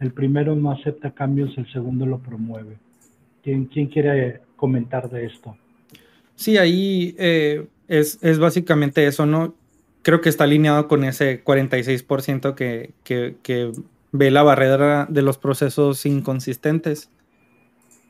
[0.00, 2.76] El primero no acepta cambios, el segundo lo promueve.
[3.42, 5.56] ¿Quién, quiere comentar de esto?
[6.34, 9.54] Sí, ahí eh, es, básicamente eso, ¿no?
[10.02, 13.72] Creo que está alineado con ese 46% que, que,
[14.10, 17.10] ve la barrera de los procesos inconsistentes.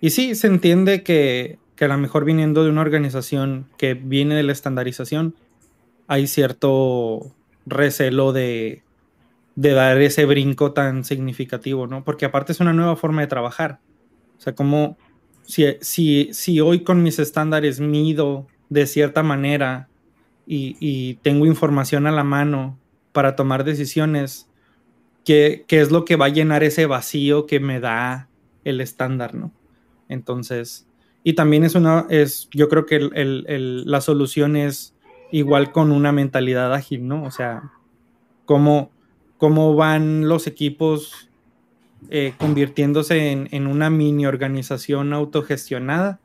[0.01, 4.37] Y sí, se entiende que, que a lo mejor viniendo de una organización que viene
[4.37, 5.35] de la estandarización,
[6.07, 7.35] hay cierto
[7.67, 8.83] recelo de,
[9.59, 12.05] de dar ese brinco tan significativo, ¿no?
[12.05, 13.81] Porque aparte es una nueva forma de trabajar.
[14.39, 14.97] O sea, como
[15.49, 19.88] si, si, hoy con mis estándares mido de cierta manera
[20.51, 22.79] y, tengo información a la mano
[23.13, 24.49] para tomar decisiones,
[25.25, 28.29] ¿qué, es lo que va a llenar ese vacío que me da
[28.65, 29.53] el estándar, ¿no?
[30.09, 30.89] Entonces,
[31.23, 32.99] y también es una, es, yo creo que
[33.85, 34.95] la solución es
[35.31, 37.25] igual con una mentalidad ágil, ¿no?
[37.25, 37.71] O sea,
[38.47, 38.91] cómo,
[39.37, 41.29] cómo van los equipos
[42.11, 46.21] eh, convirtiéndose en, una mini organización autogestionada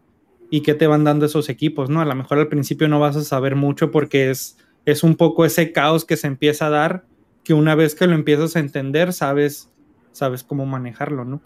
[0.53, 1.99] y qué te van dando esos equipos, ¿no?
[1.99, 5.45] A lo mejor al principio no vas a saber mucho porque es, es un poco
[5.45, 7.05] ese caos que se empieza a dar,
[7.43, 9.71] que una vez que lo empiezas a entender, sabes,
[10.11, 11.41] sabes cómo manejarlo, ¿no?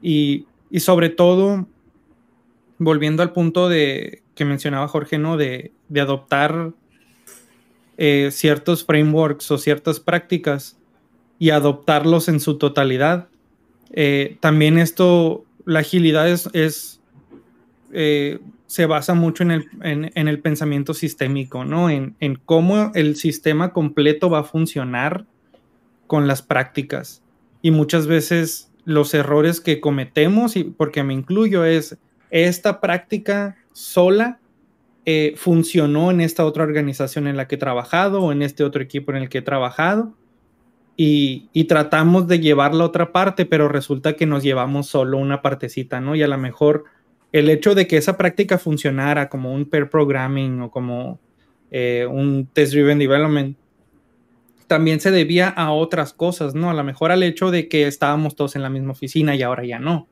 [0.00, 0.46] Y,
[0.78, 1.66] sobre todo,
[2.78, 5.36] volviendo al punto de que mencionaba Jorge, ¿no?
[5.36, 6.72] De, adoptar
[7.98, 10.78] eh, ciertos frameworks o ciertas prácticas
[11.38, 13.28] y adoptarlos en su totalidad
[13.92, 16.95] eh, también esto, la agilidad es,
[17.92, 19.50] eh, se basa mucho en
[20.14, 21.88] el, pensamiento sistémico, ¿no?
[21.90, 25.24] En, cómo el sistema completo va a funcionar
[26.06, 27.22] con las prácticas.
[27.62, 31.98] Y muchas veces los errores que cometemos, y porque me incluyo, es
[32.30, 34.40] esta práctica sola
[35.04, 38.82] eh, funcionó en esta otra organización en la que he trabajado o en este otro
[38.82, 40.14] equipo en el que he trabajado
[40.96, 46.00] y, tratamos de llevar la otra parte, pero resulta que nos llevamos solo una partecita,
[46.00, 46.14] ¿no?
[46.14, 46.84] Y a lo mejor
[47.38, 51.20] el hecho de que esa práctica funcionara como un pair programming o como
[51.70, 53.56] eh, un test driven development,
[54.66, 56.70] también se debía a otras cosas, ¿no?
[56.70, 59.64] A lo mejor al hecho de que estábamos todos en la misma oficina y ahora
[59.64, 60.08] ya no.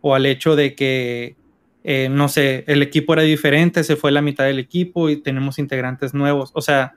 [0.00, 1.36] O al hecho de que,
[1.84, 5.58] eh, no sé, el equipo era diferente, se fue la mitad del equipo y tenemos
[5.58, 6.50] integrantes nuevos.
[6.54, 6.94] O sea,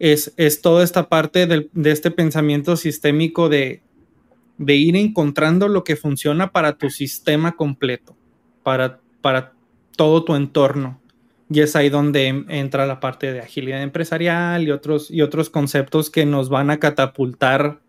[0.00, 3.82] es, toda esta parte de este pensamiento sistémico de,
[4.58, 8.16] ir encontrando lo que funciona para tu sistema completo,
[8.62, 9.52] para, para
[9.96, 11.00] todo tu entorno.
[11.52, 16.08] Y es ahí donde entra la parte de agilidad empresarial y otros, y otros conceptos
[16.08, 17.80] que nos van a catapultar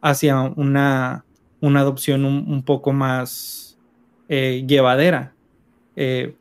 [0.00, 1.24] hacia una,
[1.60, 3.78] adopción un, poco más
[4.28, 5.34] eh, llevadera.
[5.96, 6.34] Eh,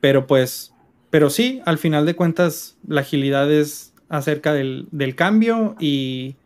[0.00, 0.74] pero pues,
[1.10, 6.36] pero sí, al final de cuentas, la agilidad es acerca del, cambio y,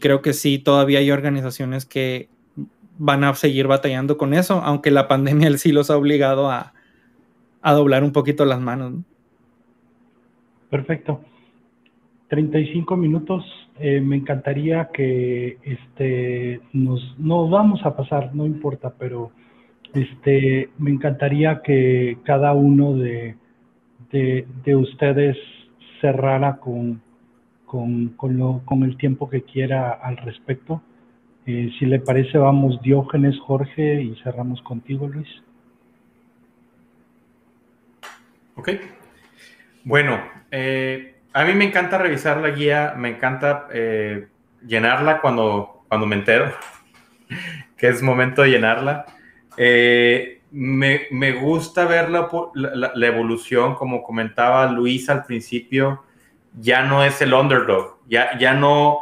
[0.00, 2.28] creo que sí, todavía hay organizaciones que
[2.98, 6.72] van a seguir batallando con eso, aunque la pandemia sí los ha obligado a,
[7.62, 8.94] doblar un poquito las manos.
[10.70, 11.20] Perfecto.
[12.28, 13.44] 35 minutos.
[13.78, 19.32] Eh, me encantaría que este, nos, nos vamos a pasar, no importa, pero
[19.94, 23.36] este, me encantaría que cada uno de,
[24.10, 25.36] de, de ustedes
[26.00, 27.00] cerrara con,
[28.16, 30.82] con, el tiempo que quiera al respecto.
[31.46, 35.28] Eh, si le parece, vamos Diógenes, Jorge, y cerramos contigo, Luis.
[38.56, 38.70] Ok.
[39.84, 40.18] Bueno,
[40.50, 44.28] eh, a mí me encanta revisar la guía, me encanta eh,
[44.66, 46.50] llenarla cuando, cuando me entero
[47.76, 49.04] que es momento de llenarla.
[50.50, 56.04] Me, gusta ver la, la, evolución, como comentaba Luis al principio,
[56.58, 59.00] ya no es el underdog, ya, ya no,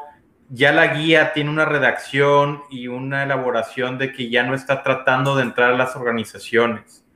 [0.55, 5.35] ya la guía tiene una redacción y una elaboración de que ya no está tratando
[5.35, 7.07] de entrar a las organizaciones.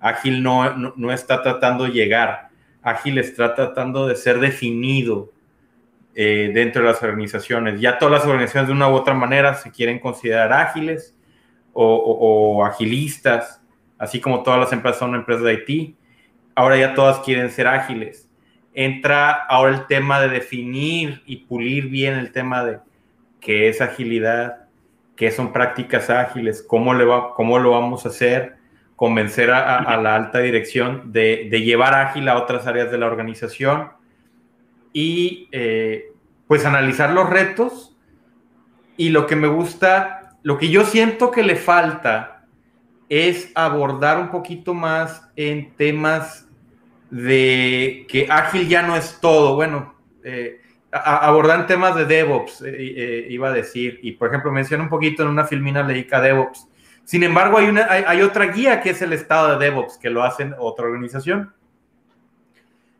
[0.00, 2.50] Ágil no, no, está tratando de llegar.
[2.82, 5.32] Ágil está tratando de ser definido
[6.14, 7.80] eh, dentro de las organizaciones.
[7.80, 11.16] Ya todas las organizaciones de una u otra manera se quieren considerar ágiles
[11.72, 13.62] o, agilistas,
[13.96, 15.96] así como todas las empresas son empresas de IT.
[16.54, 18.23] Ahora ya todas quieren ser ágiles.
[18.74, 22.78] Entra ahora el tema de definir y pulir bien el tema de
[23.40, 24.66] qué es agilidad,
[25.16, 27.06] qué son prácticas ágiles, cómo, le
[27.36, 28.56] cómo lo vamos a hacer,
[28.96, 33.90] convencer a, la alta dirección de, llevar ágil a otras áreas de la organización
[34.92, 36.12] y eh,
[36.46, 37.96] pues analizar los retos.
[38.96, 42.44] Y lo que me gusta lo que yo siento que le falta
[43.08, 46.43] es abordar un poquito más en temas
[47.10, 49.54] de que ágil ya no es todo.
[49.54, 54.84] Bueno, eh, abordar temas de DevOps, eh, eh, iba a decir, y por ejemplo menciona
[54.84, 56.68] un poquito en una filmina leica DevOps.
[57.04, 60.22] Sin embargo, hay, una, hay, otra guía que es el estado de DevOps, que lo
[60.22, 61.52] hacen otra organización.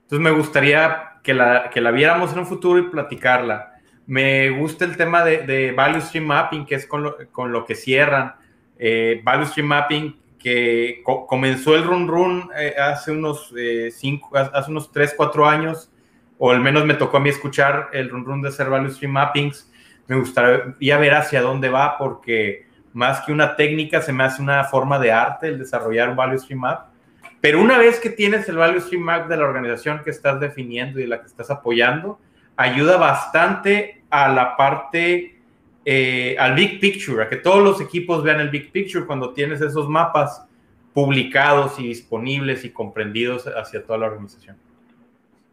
[0.03, 3.75] Entonces me gustaría que la, que la viéramos en un futuro y platicarla.
[4.07, 8.35] Me gusta el tema de, Value Stream Mapping, que es con lo, que cierran.
[8.79, 14.71] Eh, value Stream Mapping, que comenzó el Run Run eh, hace unos eh, cinco, hace
[14.71, 15.91] unos 3, 4 años,
[16.37, 19.13] o al menos me tocó a mí escuchar el Run Run de hacer Value Stream
[19.13, 19.73] Mappings.
[20.07, 24.65] Me gustaría ver hacia dónde va, porque más que una técnica, se me hace una
[24.65, 26.89] forma de arte el desarrollar un Value Stream Map.
[27.41, 31.01] Pero una vez que tienes el Value Stream Map de la organización que estás definiendo
[31.01, 32.21] y la que estás apoyando,
[32.55, 35.34] ayuda bastante a la parte,
[35.85, 39.61] eh, al big picture, a que todos los equipos vean el big picture cuando tienes
[39.61, 40.47] esos mapas
[40.93, 44.57] publicados y disponibles y comprendidos hacia toda la organización.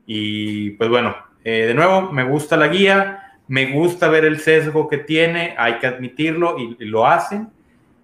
[0.05, 4.87] Y pues bueno, eh, de nuevo, me gusta la guía, me gusta ver el sesgo
[4.87, 7.49] que tiene, hay que admitirlo y, y lo hacen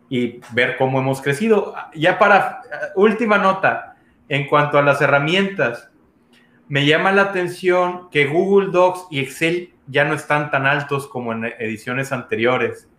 [0.10, 1.74] y ver cómo hemos crecido.
[1.94, 2.62] Ya para
[2.96, 3.96] última nota,
[4.30, 5.90] en cuanto a las herramientas,
[6.70, 11.32] me llama la atención que Google Docs y Excel ya no están tan altos como
[11.32, 12.90] en ediciones anteriores.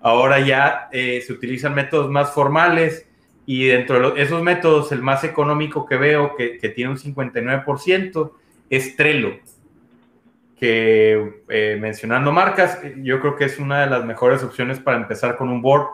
[0.00, 3.08] Ahora ya eh, se utilizan métodos más formales
[3.46, 8.32] y dentro de esos métodos el más económico que veo, que, tiene un 59%,
[8.68, 9.38] es Trello.
[10.60, 15.36] Que eh, mencionando marcas, yo creo que es una de las mejores opciones para empezar
[15.36, 15.86] con un board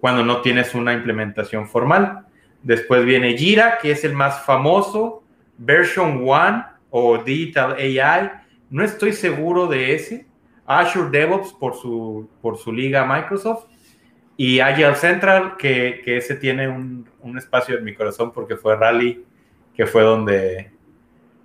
[0.00, 2.26] cuando no tienes una implementación formal.
[2.62, 5.22] Después viene Jira, que es el más famoso,
[5.58, 8.30] Version 1 o Digital AI.
[8.70, 10.26] No estoy seguro de ese.
[10.66, 13.66] Azure DevOps por su, por su liga Microsoft.
[14.36, 18.76] Y Agile Central, que, que ese tiene un, un, espacio en mi corazón porque fue
[18.76, 19.24] Rally,
[19.74, 20.72] que fue donde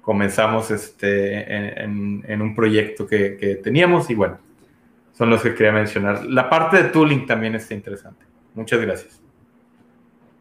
[0.02, 4.10] comenzamos este, en, en, un proyecto que, que, teníamos.
[4.10, 4.40] Y bueno,
[5.14, 6.26] son los que quería mencionar.
[6.26, 8.26] La parte de tooling también está interesante.
[8.56, 9.22] Muchas gracias.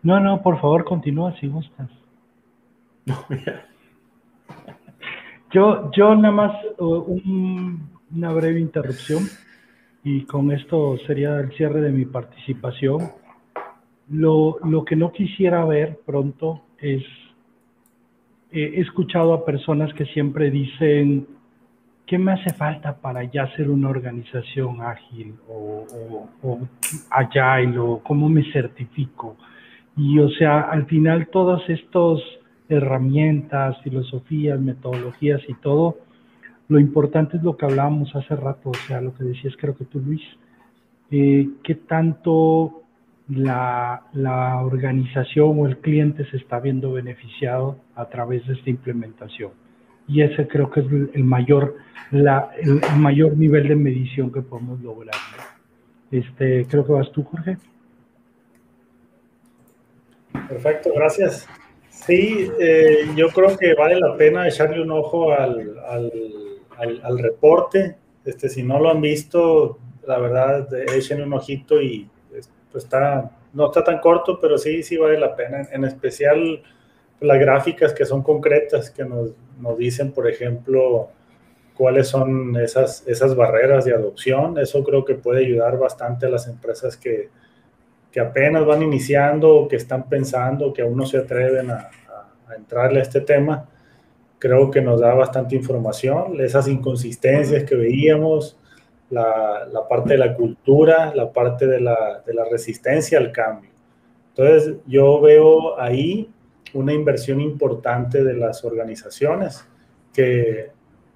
[0.03, 1.89] No, no, por favor, continúa si gustas.
[5.53, 7.21] Yo, yo nada más uh,
[8.15, 9.25] una breve interrupción
[10.05, 13.11] y con esto sería el cierre de mi participación.
[14.11, 17.03] Lo, lo que no quisiera ver pronto es,
[18.53, 21.27] he escuchado a personas que siempre dicen,
[22.07, 26.61] ¿qué me hace falta para ya ser una organización ágil o, o, o
[27.11, 29.37] agile o cómo me certifico?
[29.97, 32.23] Y o sea, al final todos estos
[32.71, 35.99] herramientas, filosofías, metodologías y todo,
[36.69, 39.85] lo importante es lo que hablábamos hace rato, o sea, lo que decías creo que
[39.85, 40.23] tú, Luis,
[41.11, 42.83] eh, qué tanto
[43.29, 49.51] la, la, organización o el cliente se está viendo beneficiado a través de esta implementación.
[50.07, 51.77] Y ese creo que es el mayor,
[52.13, 55.15] la, el, mayor nivel de medición que podemos lograr.
[56.13, 57.57] Este, creo que vas tú, Jorge.
[60.49, 61.49] Perfecto, gracias.
[62.07, 65.75] Sí, eh, yo creo que vale la pena echarle un ojo al,
[66.77, 67.97] al, reporte.
[68.25, 72.09] Este, si no lo han visto, la verdad, echen un ojito y
[72.73, 75.69] pues está, no está tan corto, pero sí, sí vale la pena.
[75.73, 76.63] En especial
[77.21, 81.11] las gráficas que son concretas, que nos, nos dicen, por ejemplo,
[81.75, 84.59] cuáles son esas, esas barreras de adopción.
[84.59, 87.29] Eso creo que puede ayudar bastante a las empresas que,
[88.11, 91.91] que apenas van iniciando o que están pensando, que aún no se atreven a,
[92.57, 93.69] entrarle a este tema,
[94.39, 98.59] creo que nos da bastante información, esas inconsistencias que veíamos,
[99.09, 103.71] la, la parte de la cultura, la parte de la, de la, resistencia al cambio.
[104.31, 106.31] Entonces, yo veo ahí
[106.75, 109.65] una inversión importante de las organizaciones
[110.13, 110.71] que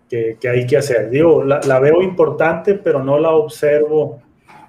[0.09, 1.11] que, hay que hacer.
[1.11, 4.23] Digo, la, la, veo importante, pero no la observo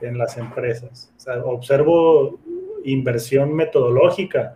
[0.05, 1.13] en las empresas.
[1.43, 2.39] Observo
[2.83, 4.55] inversión metodológica,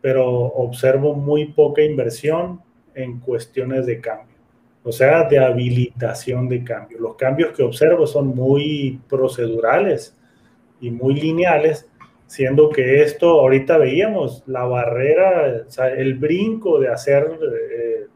[0.00, 2.60] pero observo muy poca inversión
[2.94, 4.36] en cuestiones de cambio,
[4.82, 6.98] o sea, de habilitación de cambio.
[6.98, 10.16] Los cambios que observo son muy procedurales
[10.80, 11.88] y muy lineales,
[12.26, 15.64] siendo que esto, ahorita veíamos, la barrera,
[15.96, 18.06] el brinco de hacer eh,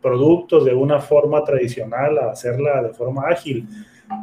[0.00, 3.66] productos de una forma tradicional a hacerla de forma ágil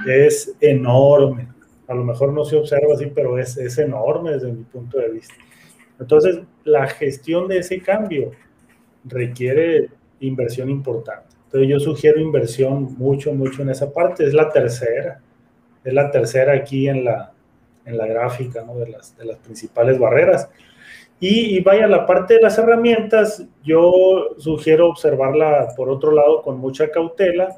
[0.08, 1.48] es enorme.
[1.88, 5.10] A lo mejor no se observa así, pero es, es enorme desde mi punto de
[5.10, 5.36] vista.
[6.00, 8.32] Entonces, la gestión de ese cambio
[9.06, 11.36] requiere inversión importante.
[11.46, 14.26] Entonces, yo sugiero inversión mucho, mucho en esa parte.
[14.26, 15.22] Es la tercera,
[15.84, 17.32] es la tercera aquí en la,
[17.86, 18.76] en la gráfica ¿no?
[18.76, 20.50] de, las, de las principales barreras.
[21.20, 26.60] Y, y, vaya, la parte de las herramientas, yo sugiero observarla por otro lado con
[26.60, 27.56] mucha cautela,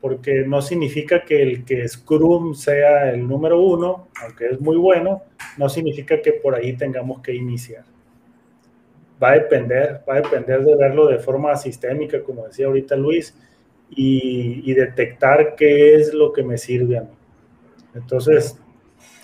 [0.00, 5.22] porque no significa que el que Scrum sea el número uno, aunque es muy bueno,
[5.58, 7.84] no significa que por ahí tengamos que iniciar.
[9.22, 13.36] Va a depender, va a depender de verlo de forma sistémica, como decía ahorita Luis,
[13.90, 17.10] y, detectar qué es lo que me sirve a mí.
[17.94, 18.58] Entonces,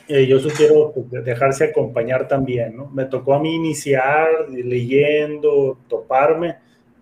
[0.09, 2.91] eh, yo sugiero pues, dejarse acompañar también, ¿no?
[2.91, 6.57] Me tocó a mí iniciar leyendo, toparme,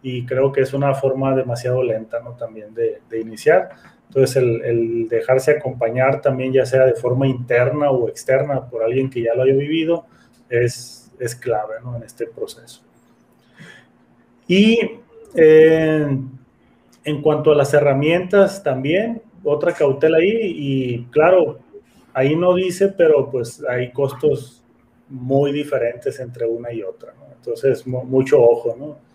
[0.07, 2.32] y creo que es una forma demasiado lenta, ¿no?
[2.32, 3.70] También de, iniciar.
[4.09, 9.22] Entonces, el, dejarse acompañar también, ya sea de forma interna o externa por alguien que
[9.22, 10.05] ya lo haya vivido,
[10.50, 11.96] es, es clave, ¿no?
[11.96, 12.82] En este proceso.
[14.46, 14.78] Y
[15.34, 16.18] eh,
[17.05, 21.61] en cuanto a las herramientas también, otra cautela ahí, y claro,
[22.12, 24.62] ahí no dice, pero pues hay costos
[25.09, 27.24] muy diferentes entre una y otra, ¿no?
[27.34, 29.14] Entonces, mucho ojo, ¿no?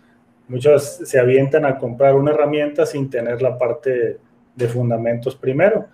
[0.50, 4.18] Muchos se avientan a comprar una herramienta sin tener la parte
[4.56, 5.86] de fundamentos primero.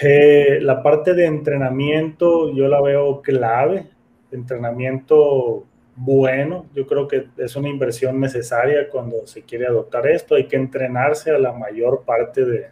[0.00, 3.88] Eh, la parte de entrenamiento yo la veo clave,
[4.30, 10.46] entrenamiento bueno, yo creo que es una inversión necesaria cuando se quiere adoptar esto, hay
[10.46, 12.68] que entrenarse a la mayor parte de,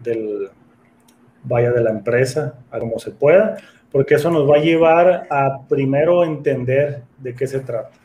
[0.00, 0.48] del,
[1.42, 3.58] vaya de la empresa, a como se pueda,
[3.92, 8.03] porque eso nos va a llevar a primero entender de qué se trata.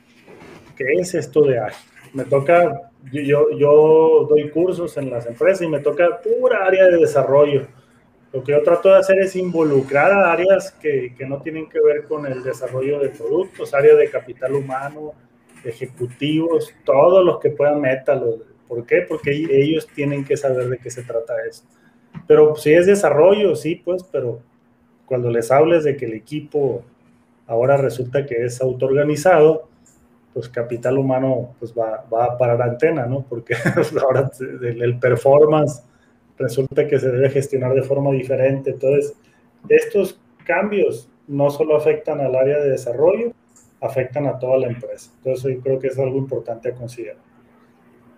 [0.79, 1.91] ¿Qué es esto de ágil?
[2.13, 6.97] Me toca, yo, yo doy cursos en las empresas y me toca pura área de
[6.97, 7.67] desarrollo.
[8.31, 11.81] Lo que yo trato de hacer es involucrar a áreas que, que no tienen que
[11.81, 15.13] ver con el desarrollo de productos, áreas de capital humano,
[15.63, 18.37] ejecutivos, todos los que puedan métalo.
[18.67, 19.01] ¿Por qué?
[19.07, 21.67] Porque ellos tienen que saber de qué se trata esto.
[22.27, 24.39] Pero si es desarrollo, sí, pues, pero
[25.05, 26.83] cuando les hables de que el equipo
[27.47, 29.68] ahora resulta que es autoorganizado,
[30.33, 33.25] pues capital humano pues va, va a parar antena, ¿no?
[33.27, 33.55] Porque
[34.01, 34.29] ahora
[34.61, 35.83] el performance
[36.37, 38.71] resulta que se debe gestionar de forma diferente.
[38.71, 39.15] Entonces,
[39.67, 43.33] estos cambios no solo afectan al área de desarrollo,
[43.81, 45.11] afectan a toda la empresa.
[45.17, 47.17] Entonces, yo creo que es algo importante a considerar.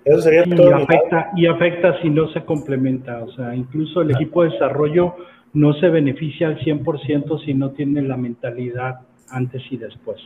[0.06, 0.70] Eso sería todo.
[0.70, 3.24] Y afecta, y afecta si no se complementa.
[3.24, 5.16] O sea, incluso el equipo de desarrollo
[5.54, 10.20] no se beneficia al 100% si no tiene la mentalidad antes y después.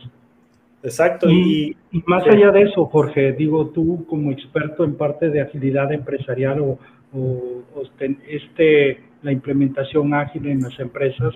[0.82, 1.28] Exacto.
[1.28, 6.60] Y, más allá de eso, Jorge, digo, tú como experto en parte de agilidad empresarial
[6.60, 6.78] o,
[8.28, 11.34] este, la implementación ágil en las empresas,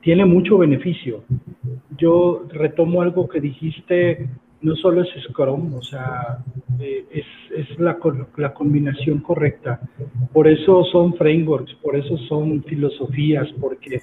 [0.00, 1.24] tiene mucho beneficio.
[1.98, 4.28] Yo retomo algo que dijiste,
[4.60, 6.38] no solo es Scrum, o sea,
[6.78, 7.24] eh, es,
[7.56, 7.98] es la,
[8.36, 9.80] la, combinación correcta.
[10.32, 14.00] Por eso son frameworks, por eso son filosofías, porque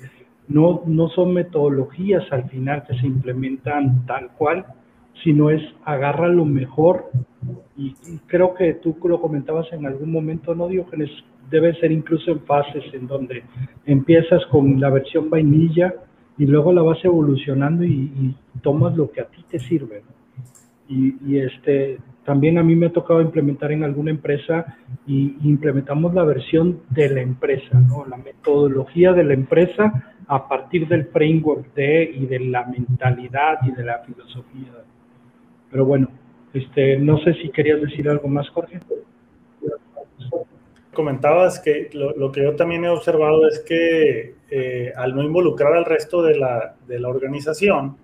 [0.47, 4.65] no, no son metodologías al final que se implementan tal cual,
[5.23, 7.11] sino es agarra lo mejor
[7.77, 7.93] y,
[8.27, 11.09] creo que tú lo comentabas en algún momento, ¿no, Diógenes?
[11.49, 13.43] Debe ser incluso en fases en donde
[13.85, 15.93] empiezas con la versión vainilla
[16.37, 20.03] y luego la vas evolucionando y, tomas lo que a ti te sirve.
[20.87, 26.13] Y, y, este, también a mí me ha tocado implementar en alguna empresa y implementamos
[26.13, 32.03] la versión de la empresa, la metodología de la empresa a partir del framework de
[32.15, 34.71] y de la mentalidad y de la filosofía.
[35.69, 36.07] Pero bueno,
[36.53, 38.79] este, no sé si querías decir algo más, Jorge.
[40.93, 45.85] Comentabas que lo, que yo también he observado es que eh, al no involucrar al
[45.85, 47.97] resto de la, de la organización,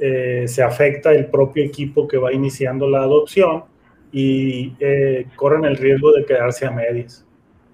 [0.00, 3.64] eh, se afecta el propio equipo que va iniciando la adopción
[4.10, 7.24] y eh, corren el riesgo de quedarse a medias.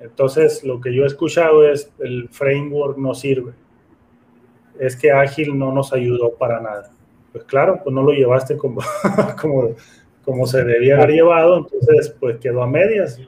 [0.01, 3.53] Entonces, lo que yo he escuchado es el framework no sirve
[4.79, 6.91] es que Ágil no nos ayudó para nada.
[7.33, 8.81] Pues claro, pues no lo llevaste como,
[9.41, 9.75] como,
[10.25, 13.21] como se debía haber llevado, entonces pues quedó a medias.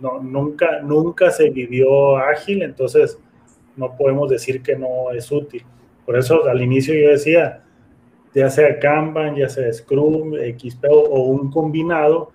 [0.00, 3.18] No, nunca, nunca se vivió ágil, entonces
[3.76, 5.64] no podemos decir que no es útil.
[6.04, 7.62] Por eso al inicio yo decía,
[8.34, 12.32] ya sea Kanban, ya sea Scrum, XP o, un combinado,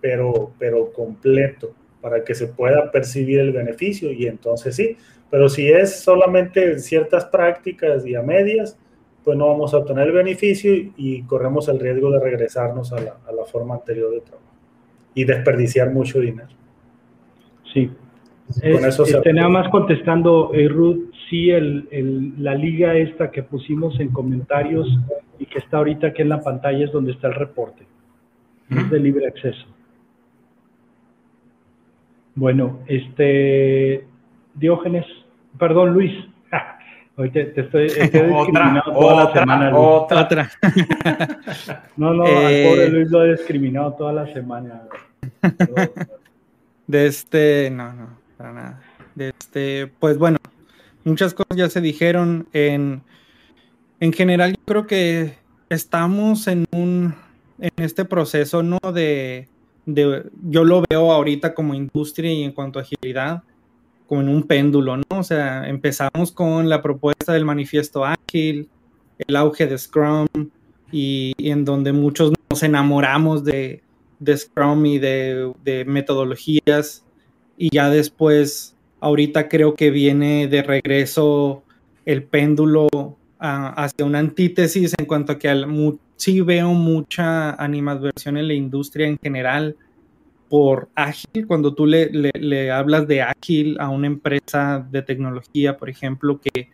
[0.00, 4.96] pero, pero completo, para que se pueda percibir el beneficio y entonces sí.
[5.30, 8.78] Pero si es solamente ciertas prácticas y a medias,
[9.24, 13.44] pues no vamos a obtener el beneficio y, corremos el riesgo de regresarnos a la,
[13.44, 14.46] forma anterior de trabajo
[15.14, 16.48] y desperdiciar mucho dinero.
[17.72, 17.90] Sí.
[18.60, 23.42] Con eso se este, nada más contestando, eh, Ruth, sí, el, la liga esta que
[23.42, 24.88] pusimos en comentarios
[25.38, 27.86] y que está ahorita aquí en la pantalla es donde está el reporte.
[28.70, 29.66] Es de libre acceso.
[32.34, 34.06] Bueno, este,
[34.54, 35.06] Diógenes,
[35.58, 36.12] perdón, Luis.
[37.16, 39.76] Hoy te, estoy, discriminando toda la semana.
[39.76, 40.50] Otra.
[41.96, 44.82] no, no, al eh, pobre Luis lo he discriminado toda la semana.
[46.86, 48.80] De este, no, no, para nada.
[49.14, 50.38] De este, pues bueno,
[51.08, 52.48] muchas cosas ya se dijeron.
[52.52, 53.02] En,
[54.00, 55.34] en general, yo creo que
[55.68, 57.14] estamos en un,
[57.58, 58.78] en este proceso, ¿no?
[58.92, 59.48] De,
[59.86, 63.42] de, yo lo veo ahorita como industria y en cuanto a agilidad
[64.08, 65.04] como en un péndulo, ¿no?
[65.10, 68.68] O sea, empezamos con la propuesta del manifiesto ágil,
[69.18, 70.26] el auge de Scrum
[70.90, 73.82] y, en donde muchos nos enamoramos de,
[74.34, 77.04] Scrum y de, metodologías
[77.58, 81.62] y ya después, ahorita creo que viene de regreso
[82.04, 82.88] el péndulo
[83.38, 85.66] hacia una antítesis en cuanto a que al,
[86.16, 89.76] sí veo mucha animadversión en la industria en general
[90.48, 96.40] por ágil, cuando tú le, hablas de ágil a una empresa de tecnología, por ejemplo,
[96.40, 96.70] que,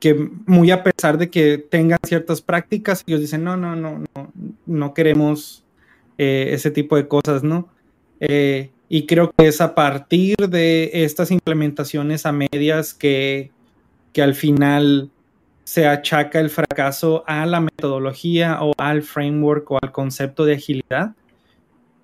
[0.00, 4.32] que muy a pesar de que tengan ciertas prácticas, ellos dicen, no, no, no, no,
[4.64, 5.64] no queremos
[6.16, 7.68] eh, ese tipo de cosas, ¿no?
[8.20, 13.50] Eh, y creo que es a partir de estas implementaciones a medias que,
[14.12, 15.10] que al final
[15.64, 21.14] se achaca el fracaso a la metodología o al framework o al concepto de agilidad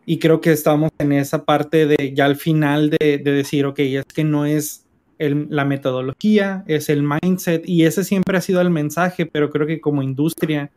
[0.07, 4.05] y creo que estamos en esa parte de ya al final de, decir, ok, es
[4.05, 4.87] que no es
[5.19, 9.81] la metodología, es el mindset y ese siempre ha sido el mensaje, pero creo que
[9.81, 10.71] como industria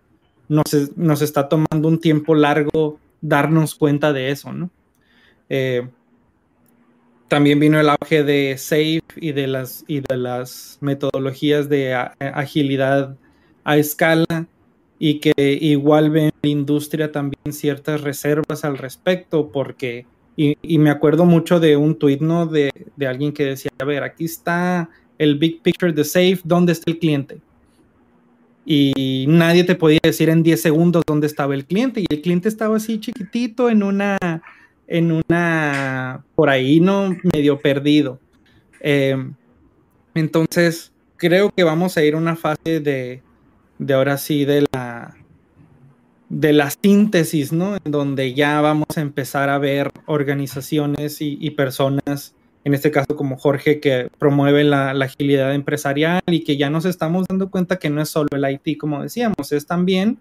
[0.47, 4.71] nos, nos está tomando un tiempo largo darnos cuenta de eso, ¿no?
[5.49, 5.87] Eh,
[7.27, 13.15] también vino el auge de SAFE y de las, y de las metodologías de agilidad
[13.63, 14.47] a escala
[14.97, 21.25] y que igual ven la industria también ciertas reservas al respecto, porque, y, me acuerdo
[21.25, 22.45] mucho de un tuit, ¿no?
[22.47, 26.73] De, de, alguien que decía, a ver, aquí está el big picture de Safe, ¿dónde
[26.73, 27.39] está el cliente?
[28.65, 32.49] Y nadie te podía decir en 10 segundos dónde estaba el cliente, y el cliente
[32.49, 34.17] estaba así chiquitito en una,
[34.89, 37.15] en una, por ahí, ¿no?
[37.33, 38.19] Medio perdido.
[38.81, 39.15] Eh,
[40.15, 43.21] entonces, creo que vamos a ir a una fase de,
[43.77, 45.15] de ahora sí de la
[46.29, 47.75] de la síntesis, ¿no?
[47.83, 53.35] En donde ya vamos a empezar a ver organizaciones y, personas, en este caso como
[53.37, 58.01] Jorge, que promueven la, agilidad empresarial y que ya nos estamos dando cuenta que no
[58.01, 60.19] es solo el IT, como decíamos, es también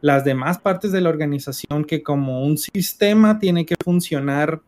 [0.00, 4.60] las demás partes de la organización que como un sistema tiene que funcionar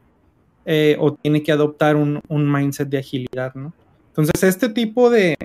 [0.64, 3.72] eh, o tiene que adoptar un, mindset de agilidad, ¿no?
[4.08, 5.36] Entonces, este tipo de,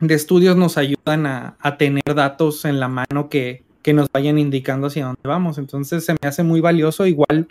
[0.00, 5.06] de estudios nos ayudan a, tener datos en la mano que, nos vayan indicando hacia
[5.06, 5.56] dónde vamos.
[5.56, 7.06] Entonces se me hace muy valioso.
[7.06, 7.48] Igual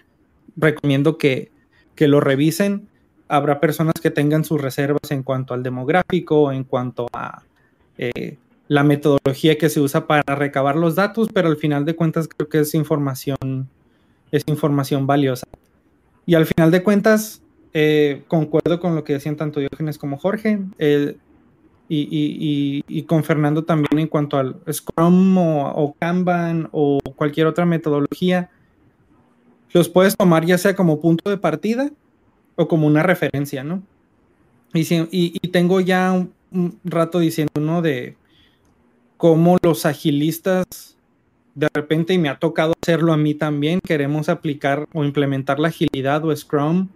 [0.55, 1.51] recomiendo que,
[1.99, 2.87] lo revisen.
[3.27, 7.41] Habrá personas que tengan sus reservas en cuanto al demográfico, en cuanto a
[7.97, 8.37] eh,
[8.67, 12.49] la metodología que se usa para recabar los datos, pero al final de cuentas creo
[12.49, 13.69] que es información,
[14.31, 15.47] es información valiosa.
[16.25, 17.41] Y al final de cuentas,
[17.73, 20.59] eh, concuerdo con lo que decían tanto Diógenes como Jorge.
[20.77, 21.15] Eh,
[21.89, 28.49] y, con Fernando también en cuanto al Scrum o, Kanban o cualquier otra metodología,
[29.71, 31.89] los puedes tomar ya sea como punto de partida
[32.55, 33.83] o como una referencia, ¿no?
[34.73, 37.81] Y, tengo ya un, rato diciendo, ¿no?
[37.81, 38.17] De
[39.17, 40.95] cómo los agilistas,
[41.55, 45.69] de repente, y me ha tocado hacerlo a mí también, queremos aplicar o implementar la
[45.69, 46.87] agilidad o Scrum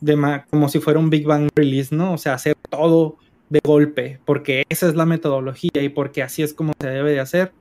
[0.00, 2.12] de como si fuera un Big Bang Release, ¿no?
[2.12, 3.16] O sea, hacer todo
[3.48, 7.20] de golpe, porque esa es la metodología y porque así es como se debe de
[7.20, 7.52] hacer.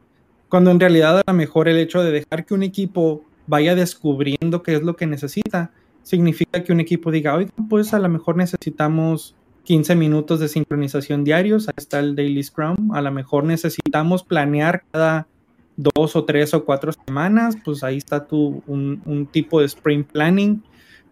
[0.49, 4.61] Cuando en realidad a lo mejor el hecho de dejar que un equipo vaya descubriendo
[4.63, 5.71] qué es lo que necesita,
[6.03, 11.23] significa que un equipo diga, oiga, pues a lo mejor necesitamos 15 minutos de sincronización
[11.23, 15.27] diarios, ahí está el Daily Scrum, a lo mejor necesitamos planear cada
[15.77, 20.11] dos o tres o cuatro semanas, pues ahí está tu, un, un tipo de sprint
[20.11, 20.63] planning.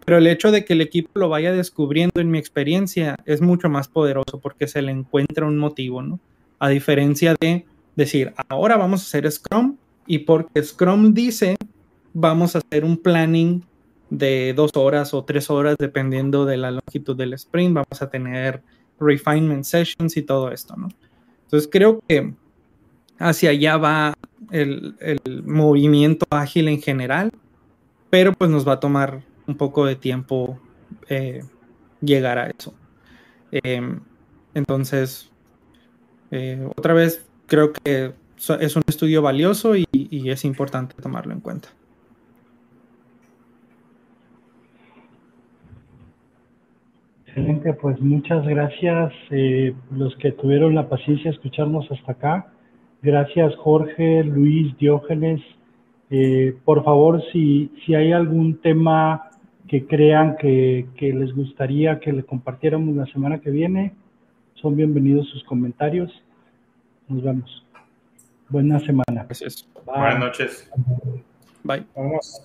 [0.04, 3.70] Pero el hecho de que el equipo lo vaya descubriendo en mi experiencia es mucho
[3.70, 6.20] más poderoso porque se le encuentra un motivo, ¿no?
[6.60, 9.78] A diferencia de decir, ahora vamos a hacer Scrum
[10.08, 11.56] y porque Scrum dice,
[12.14, 13.64] vamos a hacer un planning
[14.12, 18.62] de dos horas o tres horas dependiendo de la longitud del sprint, vamos a tener
[19.00, 20.90] refinement sessions y todo esto, ¿no?
[21.46, 22.34] Entonces creo que
[23.18, 24.14] hacia allá va
[24.52, 24.96] el,
[25.46, 27.32] movimiento ágil en general,
[28.10, 30.60] pero pues nos va a tomar un poco de tiempo
[31.08, 31.44] eh,
[32.02, 32.74] llegar a eso.
[33.52, 34.02] Em,
[34.54, 35.32] entonces,
[36.32, 38.14] eh, otra vez, creo que
[38.60, 39.88] es un estudio valioso y,
[40.30, 41.70] es importante tomarlo en cuenta.
[47.34, 52.54] Excelente, pues muchas gracias eh, los que tuvieron la paciencia de escucharnos hasta acá.
[53.02, 55.40] Gracias Jorge, Luis, Diógenes.
[56.10, 59.30] Eh, por favor, si, si hay algún tema
[59.70, 63.94] que crean que, que les gustaría que le compartiéramos la semana que viene,
[64.56, 66.12] son bienvenidos sus comentarios.
[67.08, 67.66] Nos vemos.
[68.50, 69.24] Buena semana.
[69.24, 69.66] Gracias.
[69.86, 70.70] Buenas noches.
[71.64, 71.86] Bye.
[71.96, 72.44] Vamos.